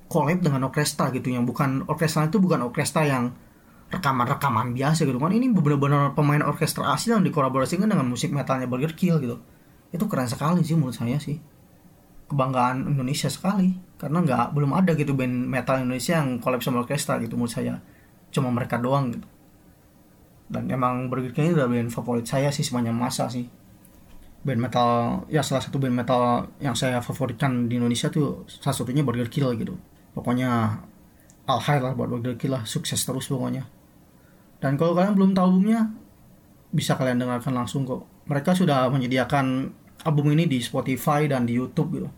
collab 0.08 0.40
dengan 0.40 0.66
orkestra 0.66 1.12
gitu 1.12 1.28
yang 1.28 1.44
bukan 1.44 1.84
orkestra 1.84 2.26
itu 2.26 2.40
bukan 2.40 2.64
orkestra 2.64 3.04
yang 3.04 3.37
rekaman-rekaman 3.88 4.77
biasa 4.77 5.09
gitu 5.09 5.16
kan. 5.16 5.33
Ini 5.33 5.48
benar-benar 5.53 6.12
pemain 6.12 6.44
orkestra 6.44 6.92
asli 6.92 7.16
yang 7.16 7.24
dikolaborasikan 7.24 7.88
dengan 7.88 8.05
musik 8.05 8.29
metalnya 8.33 8.68
Burger 8.68 8.92
Kill 8.92 9.16
gitu. 9.20 9.40
Itu 9.88 10.05
keren 10.05 10.29
sekali 10.29 10.61
sih 10.61 10.77
menurut 10.77 10.96
saya 10.96 11.16
sih. 11.16 11.40
Kebanggaan 12.29 12.85
Indonesia 12.85 13.33
sekali. 13.33 13.72
Karena 13.96 14.20
nggak 14.20 14.53
belum 14.53 14.77
ada 14.77 14.92
gitu 14.92 15.16
band 15.16 15.48
metal 15.48 15.81
Indonesia 15.81 16.20
yang 16.20 16.38
collab 16.38 16.61
sama 16.61 16.85
orkestra 16.85 17.16
gitu 17.24 17.40
menurut 17.40 17.53
saya. 17.53 17.81
Cuma 18.29 18.53
mereka 18.53 18.77
doang 18.77 19.16
gitu. 19.16 19.24
Dan 20.48 20.68
emang 20.68 21.09
Burger 21.09 21.33
Kill 21.33 21.53
ini 21.53 21.55
udah 21.57 21.68
band 21.68 21.88
favorit 21.88 22.29
saya 22.29 22.53
sih 22.53 22.61
sepanjang 22.61 22.92
masa 22.92 23.33
sih. 23.33 23.48
Band 24.44 24.61
metal 24.61 25.24
ya 25.33 25.40
salah 25.40 25.64
satu 25.64 25.81
band 25.81 25.96
metal 25.96 26.53
yang 26.61 26.77
saya 26.77 27.01
favoritkan 27.01 27.72
di 27.72 27.81
Indonesia 27.81 28.12
tuh 28.12 28.44
salah 28.53 28.77
satunya 28.77 29.01
Burger 29.01 29.33
Kill 29.33 29.48
gitu. 29.57 29.81
Pokoknya 30.12 30.85
al 31.48 31.61
lah 31.64 31.96
buat 31.96 32.12
Burger 32.12 32.37
Kill 32.37 32.53
lah. 32.53 32.68
Sukses 32.68 33.01
terus 33.01 33.33
pokoknya 33.33 33.77
dan 34.59 34.75
kalau 34.75 34.94
kalian 34.99 35.14
belum 35.14 35.31
tahu 35.38 35.47
albumnya, 35.55 35.94
bisa 36.75 36.99
kalian 36.99 37.23
dengarkan 37.23 37.55
langsung 37.55 37.87
kok. 37.87 38.03
Mereka 38.27 38.59
sudah 38.59 38.90
menyediakan 38.90 39.71
album 40.03 40.35
ini 40.35 40.51
di 40.51 40.59
Spotify 40.59 41.31
dan 41.31 41.47
di 41.47 41.55
YouTube 41.55 41.94
gitu. 41.94 42.09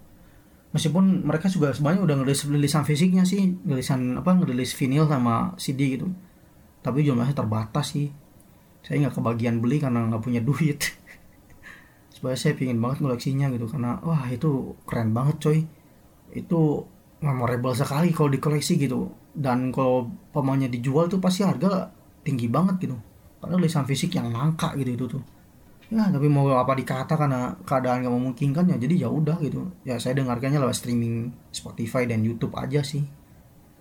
Meskipun 0.70 1.26
mereka 1.26 1.50
juga 1.50 1.74
sebenarnya 1.74 2.07
udah 2.07 2.16
ngerilis 2.22 2.46
rilisan 2.46 2.87
fisiknya 2.87 3.26
sih, 3.26 3.59
rilisan 3.66 4.22
apa 4.22 4.38
ngerilis 4.38 4.72
vinyl 4.72 5.05
sama 5.11 5.53
CD 5.61 5.98
gitu. 5.98 6.09
Tapi 6.81 7.05
jumlahnya 7.05 7.37
terbatas 7.37 7.92
sih. 7.92 8.09
Saya 8.81 9.07
nggak 9.07 9.20
kebagian 9.20 9.61
beli 9.61 9.83
karena 9.83 10.09
nggak 10.09 10.22
punya 10.24 10.40
duit. 10.40 10.81
Sebenarnya 12.14 12.40
saya 12.40 12.55
pingin 12.57 12.81
banget 12.81 13.05
koleksinya 13.05 13.53
gitu 13.53 13.68
karena 13.68 14.00
wah 14.00 14.24
itu 14.31 14.79
keren 14.88 15.12
banget 15.12 15.37
coy. 15.42 15.59
Itu 16.33 16.87
memorable 17.20 17.76
sekali 17.76 18.14
kalau 18.14 18.31
dikoleksi 18.33 18.81
gitu. 18.81 19.12
Dan 19.35 19.74
kalau 19.74 20.09
pemainnya 20.33 20.70
dijual 20.70 21.11
tuh 21.11 21.18
pasti 21.18 21.42
harga 21.42 21.99
tinggi 22.22 22.46
banget 22.46 22.76
gitu. 22.83 22.96
Karena 23.40 23.56
tulisan 23.56 23.85
fisik 23.88 24.16
yang 24.16 24.33
langka 24.33 24.76
gitu 24.76 24.90
itu 24.92 25.06
tuh. 25.18 25.22
Ya 25.90 26.06
tapi 26.06 26.30
mau 26.30 26.46
apa 26.54 26.78
dikata 26.78 27.18
karena 27.18 27.59
keadaan 27.66 28.06
gak 28.06 28.14
memungkinkan 28.14 28.64
ya 28.70 28.76
jadi 28.78 29.06
ya 29.06 29.09
udah 29.11 29.42
gitu. 29.42 29.74
Ya 29.83 29.98
saya 29.98 30.14
dengarkannya 30.14 30.62
lewat 30.62 30.78
streaming 30.78 31.35
Spotify 31.50 32.06
dan 32.06 32.22
YouTube 32.22 32.54
aja 32.54 32.85
sih. 32.87 33.02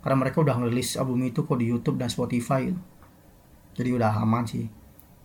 Karena 0.02 0.26
mereka 0.26 0.42
udah 0.42 0.58
ngerilis 0.58 0.96
album 0.98 1.22
itu 1.28 1.44
kok 1.46 1.60
di 1.60 1.70
YouTube 1.70 2.00
dan 2.00 2.10
Spotify 2.10 2.72
gitu. 2.72 2.82
jadi 3.80 3.96
udah 3.96 4.12
aman 4.26 4.44
sih. 4.44 4.68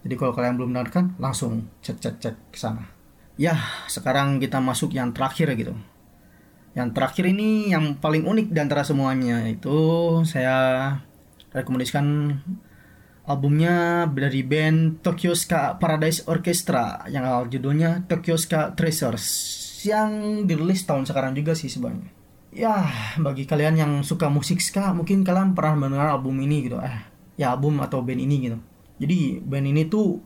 Jadi 0.05 0.15
kalau 0.21 0.37
kalian 0.37 0.55
belum 0.61 0.71
dengarkan 0.77 1.17
langsung 1.17 1.73
cek 1.81 1.99
cek 1.99 2.15
cek 2.21 2.37
ke 2.53 2.59
sana. 2.61 2.87
Ya 3.35 3.57
sekarang 3.91 4.39
kita 4.39 4.61
masuk 4.61 4.95
yang 4.95 5.11
terakhir 5.17 5.57
gitu. 5.59 5.75
Yang 6.77 6.89
terakhir 6.95 7.25
ini 7.31 7.73
yang 7.73 7.97
paling 7.99 8.29
unik 8.29 8.53
di 8.53 8.59
antara 8.61 8.85
semuanya 8.85 9.47
itu 9.49 9.75
saya 10.27 10.91
rekomendasikan 11.55 12.37
albumnya 13.25 14.05
dari 14.13 14.45
band 14.45 15.01
Tokyo 15.01 15.33
Ska 15.33 15.81
Paradise 15.81 16.29
Orchestra 16.29 17.09
yang 17.09 17.25
judulnya 17.49 18.05
Tokyo 18.05 18.37
Ska 18.37 18.77
Treasures 18.77 19.25
yang 19.85 20.45
dirilis 20.45 20.85
tahun 20.85 21.09
sekarang 21.09 21.37
juga 21.37 21.53
sih 21.57 21.69
sebenarnya. 21.69 22.09
Ya, 22.55 22.89
bagi 23.19 23.45
kalian 23.45 23.75
yang 23.75 23.93
suka 24.07 24.31
musik 24.31 24.63
ska, 24.63 24.95
mungkin 24.95 25.27
kalian 25.27 25.59
pernah 25.59 25.75
mendengar 25.75 26.09
album 26.15 26.39
ini 26.39 26.71
gitu. 26.71 26.79
Eh, 26.79 27.03
ya 27.35 27.53
album 27.53 27.83
atau 27.83 28.01
band 28.01 28.23
ini 28.23 28.37
gitu. 28.49 28.59
Jadi 29.03 29.43
band 29.43 29.67
ini 29.69 29.83
tuh 29.91 30.23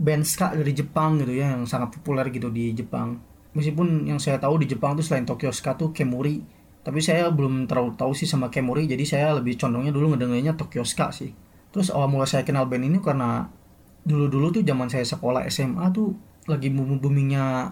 band 0.00 0.24
ska 0.24 0.56
dari 0.56 0.72
Jepang 0.72 1.20
gitu 1.20 1.36
ya 1.36 1.52
yang 1.52 1.68
sangat 1.68 2.00
populer 2.00 2.32
gitu 2.32 2.48
di 2.48 2.72
Jepang. 2.72 3.20
Meskipun 3.52 4.08
yang 4.08 4.18
saya 4.18 4.40
tahu 4.40 4.64
di 4.64 4.66
Jepang 4.66 4.96
tuh 4.96 5.04
selain 5.04 5.24
Tokyo 5.24 5.48
Ska 5.48 5.80
tuh 5.80 5.88
Kemuri, 5.88 6.44
tapi 6.84 7.00
saya 7.00 7.32
belum 7.32 7.64
terlalu 7.64 7.96
tahu 7.96 8.12
sih 8.12 8.28
sama 8.28 8.52
Kemuri, 8.52 8.84
jadi 8.84 9.00
saya 9.08 9.26
lebih 9.32 9.56
condongnya 9.56 9.96
dulu 9.96 10.12
ngedengerinnya 10.12 10.60
Tokyo 10.60 10.84
Ska 10.84 11.08
sih 11.08 11.45
terus 11.76 11.92
awal 11.92 12.08
mula 12.08 12.24
saya 12.24 12.40
kenal 12.40 12.64
band 12.64 12.88
ini 12.88 13.04
karena 13.04 13.52
dulu-dulu 14.00 14.48
tuh 14.48 14.64
zaman 14.64 14.88
saya 14.88 15.04
sekolah 15.04 15.44
SMA 15.52 15.92
tuh 15.92 16.16
lagi 16.48 16.72
booming 16.72 17.04
boomingnya 17.04 17.68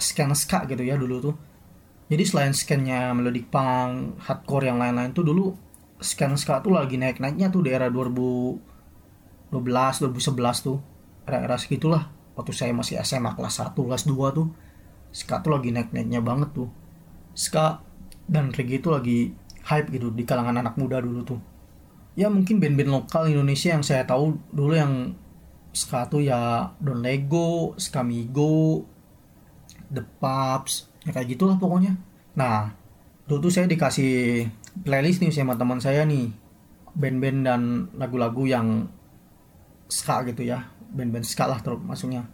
scan 0.00 0.32
ska 0.32 0.64
gitu 0.64 0.80
ya 0.80 0.96
dulu 0.96 1.20
tuh. 1.20 1.36
Jadi 2.08 2.24
selain 2.24 2.56
scannya 2.56 3.12
melodic 3.12 3.52
punk 3.52 4.16
hardcore 4.24 4.72
yang 4.72 4.80
lain-lain 4.80 5.12
tuh 5.12 5.28
dulu 5.28 5.52
scan 6.00 6.40
ska 6.40 6.64
tuh 6.64 6.72
lagi 6.72 6.96
naik-naiknya 6.96 7.52
tuh 7.52 7.60
di 7.60 7.68
era 7.68 7.92
2012 7.92 9.52
2011 9.52 10.64
tuh. 10.64 10.80
Era-era 11.28 11.60
segitulah 11.60 12.08
waktu 12.32 12.56
saya 12.56 12.72
masih 12.72 12.96
SMA 13.04 13.36
kelas 13.36 13.60
1 13.60 13.76
kelas 13.76 14.08
2 14.08 14.16
tuh. 14.32 14.48
Ska 15.12 15.44
tuh 15.44 15.52
lagi 15.52 15.68
naik-naiknya 15.68 16.24
banget 16.24 16.56
tuh. 16.56 16.72
Ska 17.36 17.84
dan 18.24 18.56
reggae 18.56 18.80
itu 18.80 18.88
lagi 18.88 19.36
hype 19.68 19.92
gitu 19.92 20.08
di 20.16 20.24
kalangan 20.24 20.64
anak 20.64 20.80
muda 20.80 21.04
dulu 21.04 21.20
tuh 21.28 21.57
ya 22.18 22.26
mungkin 22.26 22.58
band-band 22.58 22.90
lokal 22.90 23.30
Indonesia 23.30 23.78
yang 23.78 23.86
saya 23.86 24.02
tahu 24.02 24.34
dulu 24.50 24.74
yang 24.74 25.14
ska 25.70 26.10
tuh 26.10 26.26
ya 26.26 26.74
Don 26.82 26.98
Lego, 26.98 27.78
Skamigo, 27.78 28.82
The 29.86 30.02
Pups, 30.02 30.90
ya 31.06 31.14
kayak 31.14 31.38
gitulah 31.38 31.54
pokoknya. 31.62 31.94
Nah, 32.34 32.74
dulu 33.30 33.46
tuh 33.46 33.52
saya 33.54 33.70
dikasih 33.70 34.50
playlist 34.82 35.22
nih 35.22 35.30
sama 35.30 35.54
teman 35.54 35.78
saya 35.78 36.02
nih, 36.02 36.34
band-band 36.98 37.38
dan 37.46 37.62
lagu-lagu 37.94 38.42
yang 38.50 38.90
ska 39.86 40.26
gitu 40.26 40.42
ya, 40.42 40.66
band-band 40.90 41.22
ska 41.22 41.46
lah 41.46 41.62
terus 41.62 41.78
maksudnya. 41.78 42.26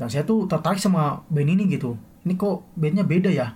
dan 0.00 0.08
saya 0.08 0.24
tuh 0.24 0.48
tertarik 0.48 0.80
sama 0.80 1.20
band 1.28 1.52
ini 1.52 1.68
gitu 1.68 1.94
ini 2.24 2.34
kok 2.34 2.64
bandnya 2.74 3.04
beda 3.04 3.30
ya 3.30 3.54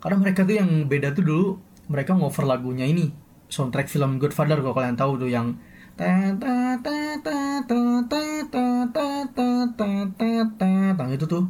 karena 0.00 0.16
mereka 0.18 0.46
tuh 0.46 0.56
yang 0.56 0.70
beda 0.88 1.12
tuh 1.12 1.24
dulu 1.24 1.48
mereka 1.86 2.16
ngover 2.16 2.48
lagunya 2.48 2.88
ini 2.88 3.12
soundtrack 3.46 3.88
film 3.90 4.18
Godfather 4.18 4.58
kalau 4.62 4.74
kalian 4.74 4.98
tahu 4.98 5.22
tuh 5.22 5.30
yang 5.30 5.54
tang 10.96 11.08
itu 11.08 11.24
tuh 11.24 11.44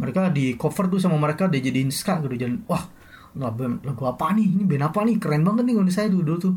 mereka 0.00 0.32
di 0.32 0.56
cover 0.56 0.88
tuh 0.88 0.98
sama 0.98 1.20
mereka 1.20 1.46
dia 1.52 1.60
jadiin 1.60 1.92
ska 1.92 2.24
gitu 2.24 2.34
jadi 2.34 2.56
wah 2.66 2.88
lagu, 3.36 4.04
apa 4.04 4.32
nih 4.36 4.48
ini 4.48 4.64
band 4.64 4.84
apa 4.92 5.04
nih 5.04 5.16
keren 5.20 5.44
banget 5.44 5.64
nih 5.68 5.74
kalau 5.76 5.92
saya 5.92 6.08
dulu, 6.08 6.24
dulu 6.24 6.38
tuh 6.40 6.54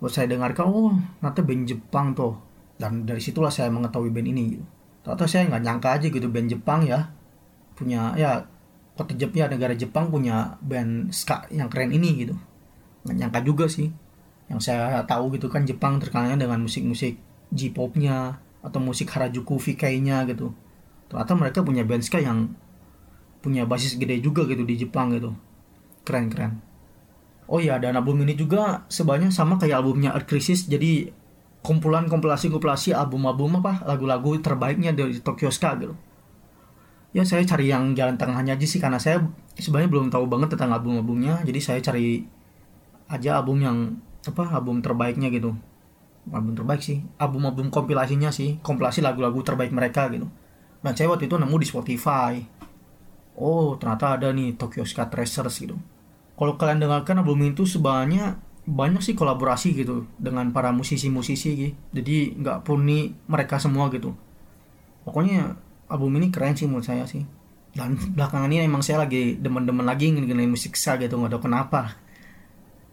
buat 0.00 0.12
saya 0.12 0.28
dengarkan 0.32 0.64
oh 0.68 0.96
ternyata 1.20 1.40
band 1.44 1.62
Jepang 1.68 2.06
tuh 2.16 2.34
dan 2.80 3.04
dari 3.04 3.20
situlah 3.20 3.52
saya 3.52 3.68
mengetahui 3.68 4.08
band 4.08 4.28
ini 4.32 4.56
gitu. 4.56 4.64
Ternyata 5.04 5.24
saya 5.28 5.44
nggak 5.52 5.62
nyangka 5.64 5.88
aja 6.00 6.06
gitu 6.08 6.26
band 6.32 6.48
Jepang 6.48 6.80
ya 6.88 7.12
punya 7.76 8.16
ya 8.16 8.48
kota 8.96 9.12
Jepang 9.16 9.44
ya 9.44 9.46
negara 9.48 9.76
Jepang 9.76 10.08
punya 10.08 10.56
band 10.64 11.12
ska 11.12 11.44
yang 11.52 11.68
keren 11.68 11.92
ini 11.92 12.24
gitu 12.24 12.36
nggak 13.04 13.16
nyangka 13.16 13.40
juga 13.44 13.66
sih. 13.66 13.88
Yang 14.50 14.60
saya 14.66 15.00
tahu 15.06 15.38
gitu 15.38 15.46
kan 15.46 15.62
Jepang 15.62 16.02
terkenalnya 16.02 16.46
dengan 16.46 16.66
musik-musik 16.66 17.16
J-popnya 17.54 18.42
atau 18.60 18.78
musik 18.82 19.08
Harajuku 19.10 19.56
VK-nya 19.56 20.26
gitu. 20.28 20.52
Ternyata 21.10 21.32
mereka 21.34 21.58
punya 21.62 21.82
band 21.82 22.06
ska 22.06 22.22
yang 22.22 22.54
punya 23.40 23.64
basis 23.64 23.96
gede 23.96 24.20
juga 24.20 24.44
gitu 24.44 24.62
di 24.62 24.74
Jepang 24.76 25.10
gitu. 25.16 25.32
Keren 26.04 26.28
keren. 26.28 26.52
Oh 27.50 27.58
iya 27.58 27.82
dan 27.82 27.98
album 27.98 28.22
ini 28.22 28.38
juga 28.38 28.86
sebanyak 28.86 29.34
sama 29.34 29.58
kayak 29.58 29.82
albumnya 29.82 30.14
Earth 30.14 30.30
Crisis. 30.30 30.70
Jadi 30.70 31.10
kumpulan 31.60 32.06
kompilasi 32.06 32.48
kompilasi 32.48 32.94
album-album 32.94 33.60
apa 33.60 33.84
lagu-lagu 33.84 34.38
terbaiknya 34.40 34.94
dari 34.94 35.18
Tokyo 35.18 35.50
Ska 35.50 35.76
gitu. 35.82 35.98
Ya 37.10 37.26
saya 37.26 37.42
cari 37.42 37.66
yang 37.66 37.90
jalan 37.98 38.14
tengahnya 38.14 38.54
aja 38.54 38.66
sih 38.70 38.78
karena 38.78 39.02
saya 39.02 39.18
sebenarnya 39.58 39.90
belum 39.90 40.06
tahu 40.14 40.30
banget 40.30 40.54
tentang 40.54 40.70
album-albumnya. 40.78 41.42
Jadi 41.42 41.58
saya 41.58 41.82
cari 41.82 42.22
aja 43.10 43.42
album 43.42 43.58
yang 43.60 43.98
apa 44.22 44.54
album 44.54 44.78
terbaiknya 44.78 45.28
gitu. 45.34 45.58
Album 46.30 46.54
terbaik 46.54 46.80
sih. 46.80 47.02
Album-album 47.18 47.74
kompilasinya 47.74 48.30
sih. 48.30 48.62
Kompilasi 48.62 49.02
lagu-lagu 49.02 49.42
terbaik 49.42 49.74
mereka 49.74 50.06
gitu. 50.14 50.30
Dan 50.80 50.92
saya 50.94 51.10
waktu 51.10 51.26
itu 51.26 51.36
nemu 51.36 51.56
di 51.58 51.66
Spotify. 51.66 52.38
Oh 53.34 53.74
ternyata 53.74 54.16
ada 54.16 54.30
nih 54.30 54.54
Tokyo 54.54 54.86
Ska 54.86 55.10
Tracers 55.10 55.58
gitu. 55.58 55.76
Kalau 56.38 56.56
kalian 56.56 56.80
dengarkan 56.80 57.20
album 57.20 57.44
itu 57.44 57.66
sebanyak 57.68 58.38
banyak 58.64 59.02
sih 59.02 59.18
kolaborasi 59.18 59.74
gitu 59.74 60.06
dengan 60.16 60.54
para 60.54 60.70
musisi-musisi 60.70 61.50
gitu. 61.58 61.74
Jadi 61.90 62.38
nggak 62.38 62.62
purni 62.62 63.12
mereka 63.26 63.58
semua 63.58 63.90
gitu. 63.90 64.14
Pokoknya 65.02 65.58
album 65.90 66.20
ini 66.20 66.30
keren 66.30 66.54
sih 66.54 66.70
menurut 66.70 66.86
saya 66.86 67.04
sih. 67.08 67.24
Dan 67.74 67.96
belakangan 67.96 68.50
ini 68.52 68.66
emang 68.66 68.84
saya 68.84 69.02
lagi 69.02 69.38
demen-demen 69.40 69.86
lagi 69.86 70.12
ngendengerin 70.12 70.50
musik 70.50 70.74
ska 70.74 70.98
gitu 70.98 71.16
nggak 71.16 71.32
tahu 71.38 71.50
kenapa 71.50 72.09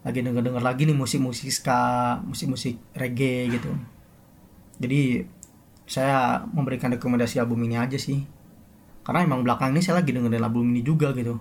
lagi 0.06 0.20
denger-denger 0.22 0.64
lagi 0.64 0.86
nih 0.86 0.98
musik-musik 0.98 1.50
ska, 1.50 2.18
musik-musik 2.26 2.78
reggae 2.93 3.50
gitu. 3.50 3.72
Jadi 4.78 5.26
saya 5.88 6.43
memberikan 6.45 6.93
rekomendasi 6.93 7.39
album 7.41 7.64
ini 7.66 7.80
aja 7.80 7.98
sih. 7.98 8.22
Karena 9.02 9.24
emang 9.24 9.41
belakang 9.41 9.72
ini 9.72 9.80
saya 9.80 10.04
lagi 10.04 10.12
dengerin 10.12 10.43
album 10.43 10.68
ini 10.76 10.84
juga 10.84 11.16
gitu. 11.16 11.39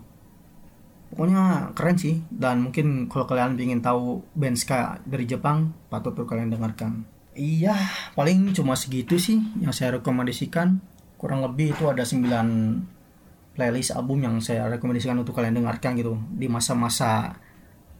Pokoknya 1.11 1.75
keren 1.75 1.99
sih 1.99 2.23
dan 2.31 2.63
mungkin 2.63 3.11
kalau 3.11 3.27
kalian 3.27 3.59
ingin 3.59 3.83
tahu 3.83 4.23
band 4.35 4.59
ska 4.59 5.03
dari 5.07 5.27
Jepang 5.27 5.75
patut 5.91 6.15
tuh 6.15 6.27
kalian 6.27 6.51
dengarkan. 6.51 7.07
Iya, 7.37 7.77
paling 8.17 8.57
cuma 8.57 8.75
segitu 8.79 9.21
sih 9.21 9.39
yang 9.61 9.75
saya 9.75 10.01
rekomendasikan. 10.01 10.81
Kurang 11.21 11.45
lebih 11.45 11.75
itu 11.75 11.85
ada 11.89 12.03
9 12.03 13.57
playlist 13.57 13.97
album 13.97 14.21
yang 14.21 14.37
saya 14.41 14.69
rekomendasikan 14.69 15.17
untuk 15.17 15.37
kalian 15.37 15.57
dengarkan 15.57 15.97
gitu 15.97 16.21
di 16.33 16.47
masa-masa 16.47 17.41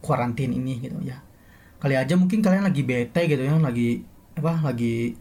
kuarantin 0.07 0.55
ini 0.55 0.79
gitu 0.79 0.95
ya. 1.03 1.19
Kali 1.83 1.99
aja 1.99 2.15
mungkin 2.15 2.39
kalian 2.39 2.63
lagi 2.63 2.87
bete 2.87 3.27
gitu 3.27 3.43
ya 3.43 3.59
lagi 3.59 4.01
apa 4.39 4.63
lagi 4.63 5.19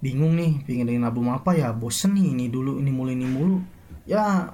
bingung 0.00 0.34
nih 0.34 0.64
pengen 0.64 0.88
dengan 0.88 1.12
album 1.12 1.28
apa 1.28 1.52
ya 1.52 1.70
bosen 1.76 2.16
nih 2.16 2.34
ini 2.34 2.50
dulu 2.50 2.82
ini 2.82 2.90
mulu 2.90 3.10
ini 3.14 3.26
mulu. 3.30 3.58
Ya 4.10 4.50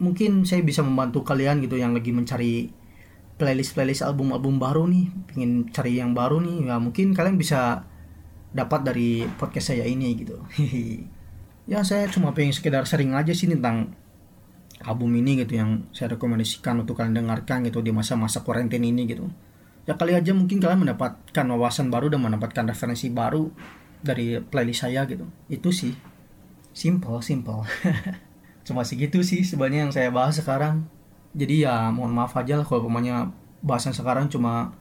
mungkin 0.00 0.48
saya 0.48 0.64
bisa 0.64 0.80
membantu 0.80 1.20
kalian 1.20 1.60
gitu 1.60 1.76
yang 1.76 1.92
lagi 1.92 2.16
mencari 2.16 2.72
playlist 3.36 3.76
playlist 3.76 4.00
album 4.00 4.32
album 4.32 4.56
baru 4.56 4.88
nih 4.88 5.12
pengen 5.28 5.68
cari 5.68 6.00
yang 6.00 6.16
baru 6.16 6.40
nih 6.40 6.72
ya 6.72 6.80
mungkin 6.80 7.12
kalian 7.12 7.36
bisa 7.36 7.84
dapat 8.56 8.88
dari 8.88 9.28
podcast 9.36 9.76
saya 9.76 9.84
ini 9.84 10.16
gitu. 10.16 10.40
Ya 11.66 11.82
saya 11.82 12.06
cuma 12.06 12.30
pengen 12.30 12.54
sekedar 12.54 12.86
sering 12.86 13.10
aja 13.18 13.34
sih 13.34 13.50
tentang 13.50 13.90
album 14.84 15.16
ini 15.16 15.40
gitu 15.40 15.56
yang 15.56 15.88
saya 15.96 16.18
rekomendasikan 16.18 16.84
untuk 16.84 17.00
kalian 17.00 17.16
dengarkan 17.16 17.64
gitu 17.64 17.80
di 17.80 17.94
masa-masa 17.94 18.44
quarantine 18.44 18.84
ini 18.84 19.08
gitu. 19.08 19.28
Ya 19.86 19.94
kali 19.94 20.12
aja 20.12 20.34
mungkin 20.34 20.58
kalian 20.58 20.82
mendapatkan 20.82 21.46
wawasan 21.46 21.88
baru 21.88 22.10
dan 22.10 22.20
mendapatkan 22.20 22.66
referensi 22.66 23.08
baru 23.08 23.48
dari 24.02 24.42
playlist 24.42 24.84
saya 24.84 25.06
gitu. 25.08 25.24
Itu 25.48 25.70
sih. 25.72 25.94
Simple 26.76 27.22
simple. 27.24 27.64
Cuma 28.66 28.82
segitu 28.82 29.22
sih 29.22 29.46
sebenarnya 29.46 29.88
yang 29.88 29.92
saya 29.94 30.10
bahas 30.10 30.36
sekarang. 30.36 30.84
Jadi 31.32 31.64
ya 31.64 31.88
mohon 31.94 32.12
maaf 32.12 32.34
aja 32.36 32.58
lah 32.60 32.66
kalau 32.66 32.90
pemainnya 32.90 33.30
bahasan 33.60 33.92
sekarang 33.92 34.32
cuma 34.32 34.72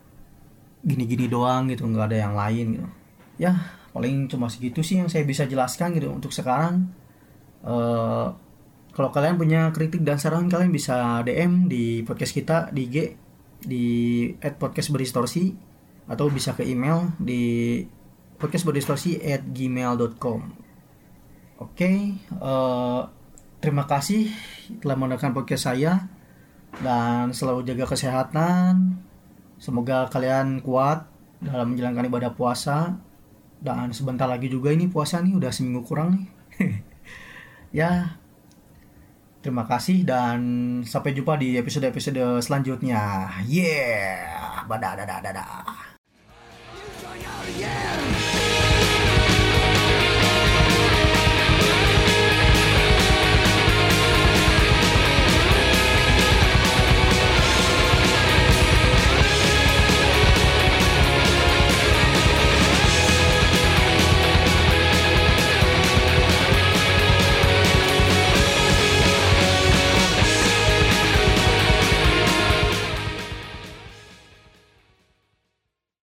gini-gini 0.88 1.28
doang 1.28 1.68
gitu 1.68 1.84
nggak 1.84 2.08
ada 2.12 2.18
yang 2.26 2.34
lain 2.34 2.66
gitu. 2.80 2.88
Ya 3.36 3.76
paling 3.91 4.32
cuma 4.32 4.48
segitu 4.48 4.80
sih 4.80 5.04
yang 5.04 5.12
saya 5.12 5.28
bisa 5.28 5.43
jelaskan 5.46 5.91
gitu 5.93 6.10
untuk 6.16 6.32
sekarang. 6.32 6.89
Uh, 7.60 8.32
kalau 8.96 9.12
kalian 9.12 9.36
punya 9.36 9.70
kritik 9.76 10.08
dan 10.08 10.16
saran 10.16 10.48
kalian 10.48 10.72
bisa 10.72 11.20
DM 11.28 11.68
di 11.68 12.02
podcast 12.08 12.32
kita 12.32 12.72
di 12.72 12.88
IG 12.88 12.98
di 13.66 13.86
podcast 14.56 14.96
berdistorsi 14.96 15.52
atau 16.08 16.32
bisa 16.32 16.56
ke 16.56 16.64
email 16.64 17.12
di 17.20 17.84
podcast 18.39 18.64
berdistorsi 18.64 19.20
at 19.20 19.43
gmail.com 19.43 20.41
oke 21.60 21.76
okay, 21.76 22.16
uh, 22.39 22.48
eh, 22.48 23.02
terima 23.60 23.84
kasih 23.84 24.32
telah 24.80 24.96
mendengarkan 24.96 25.36
podcast 25.36 25.68
saya 25.68 26.08
dan 26.84 27.32
selalu 27.32 27.64
jaga 27.64 27.86
kesehatan. 27.88 29.00
Semoga 29.62 30.12
kalian 30.12 30.60
kuat 30.60 31.08
dalam 31.39 31.76
menjalankan 31.76 32.10
ibadah 32.12 32.32
puasa. 32.36 33.00
Dan 33.56 33.96
sebentar 33.96 34.28
lagi 34.28 34.52
juga 34.52 34.70
ini 34.76 34.91
puasa 34.91 35.24
nih 35.24 35.34
udah 35.38 35.52
seminggu 35.54 35.82
kurang 35.86 36.10
nih. 36.16 36.28
Ya 37.76 38.16
Terima 39.46 39.62
kasih 39.70 40.02
dan 40.02 40.41
sampai 40.89 41.14
jumpa 41.14 41.38
di 41.38 41.54
episode-episode 41.62 42.41
selanjutnya. 42.41 43.30
Yeah, 43.46 44.66
dadah 44.66 45.06
dadah. 45.22 45.86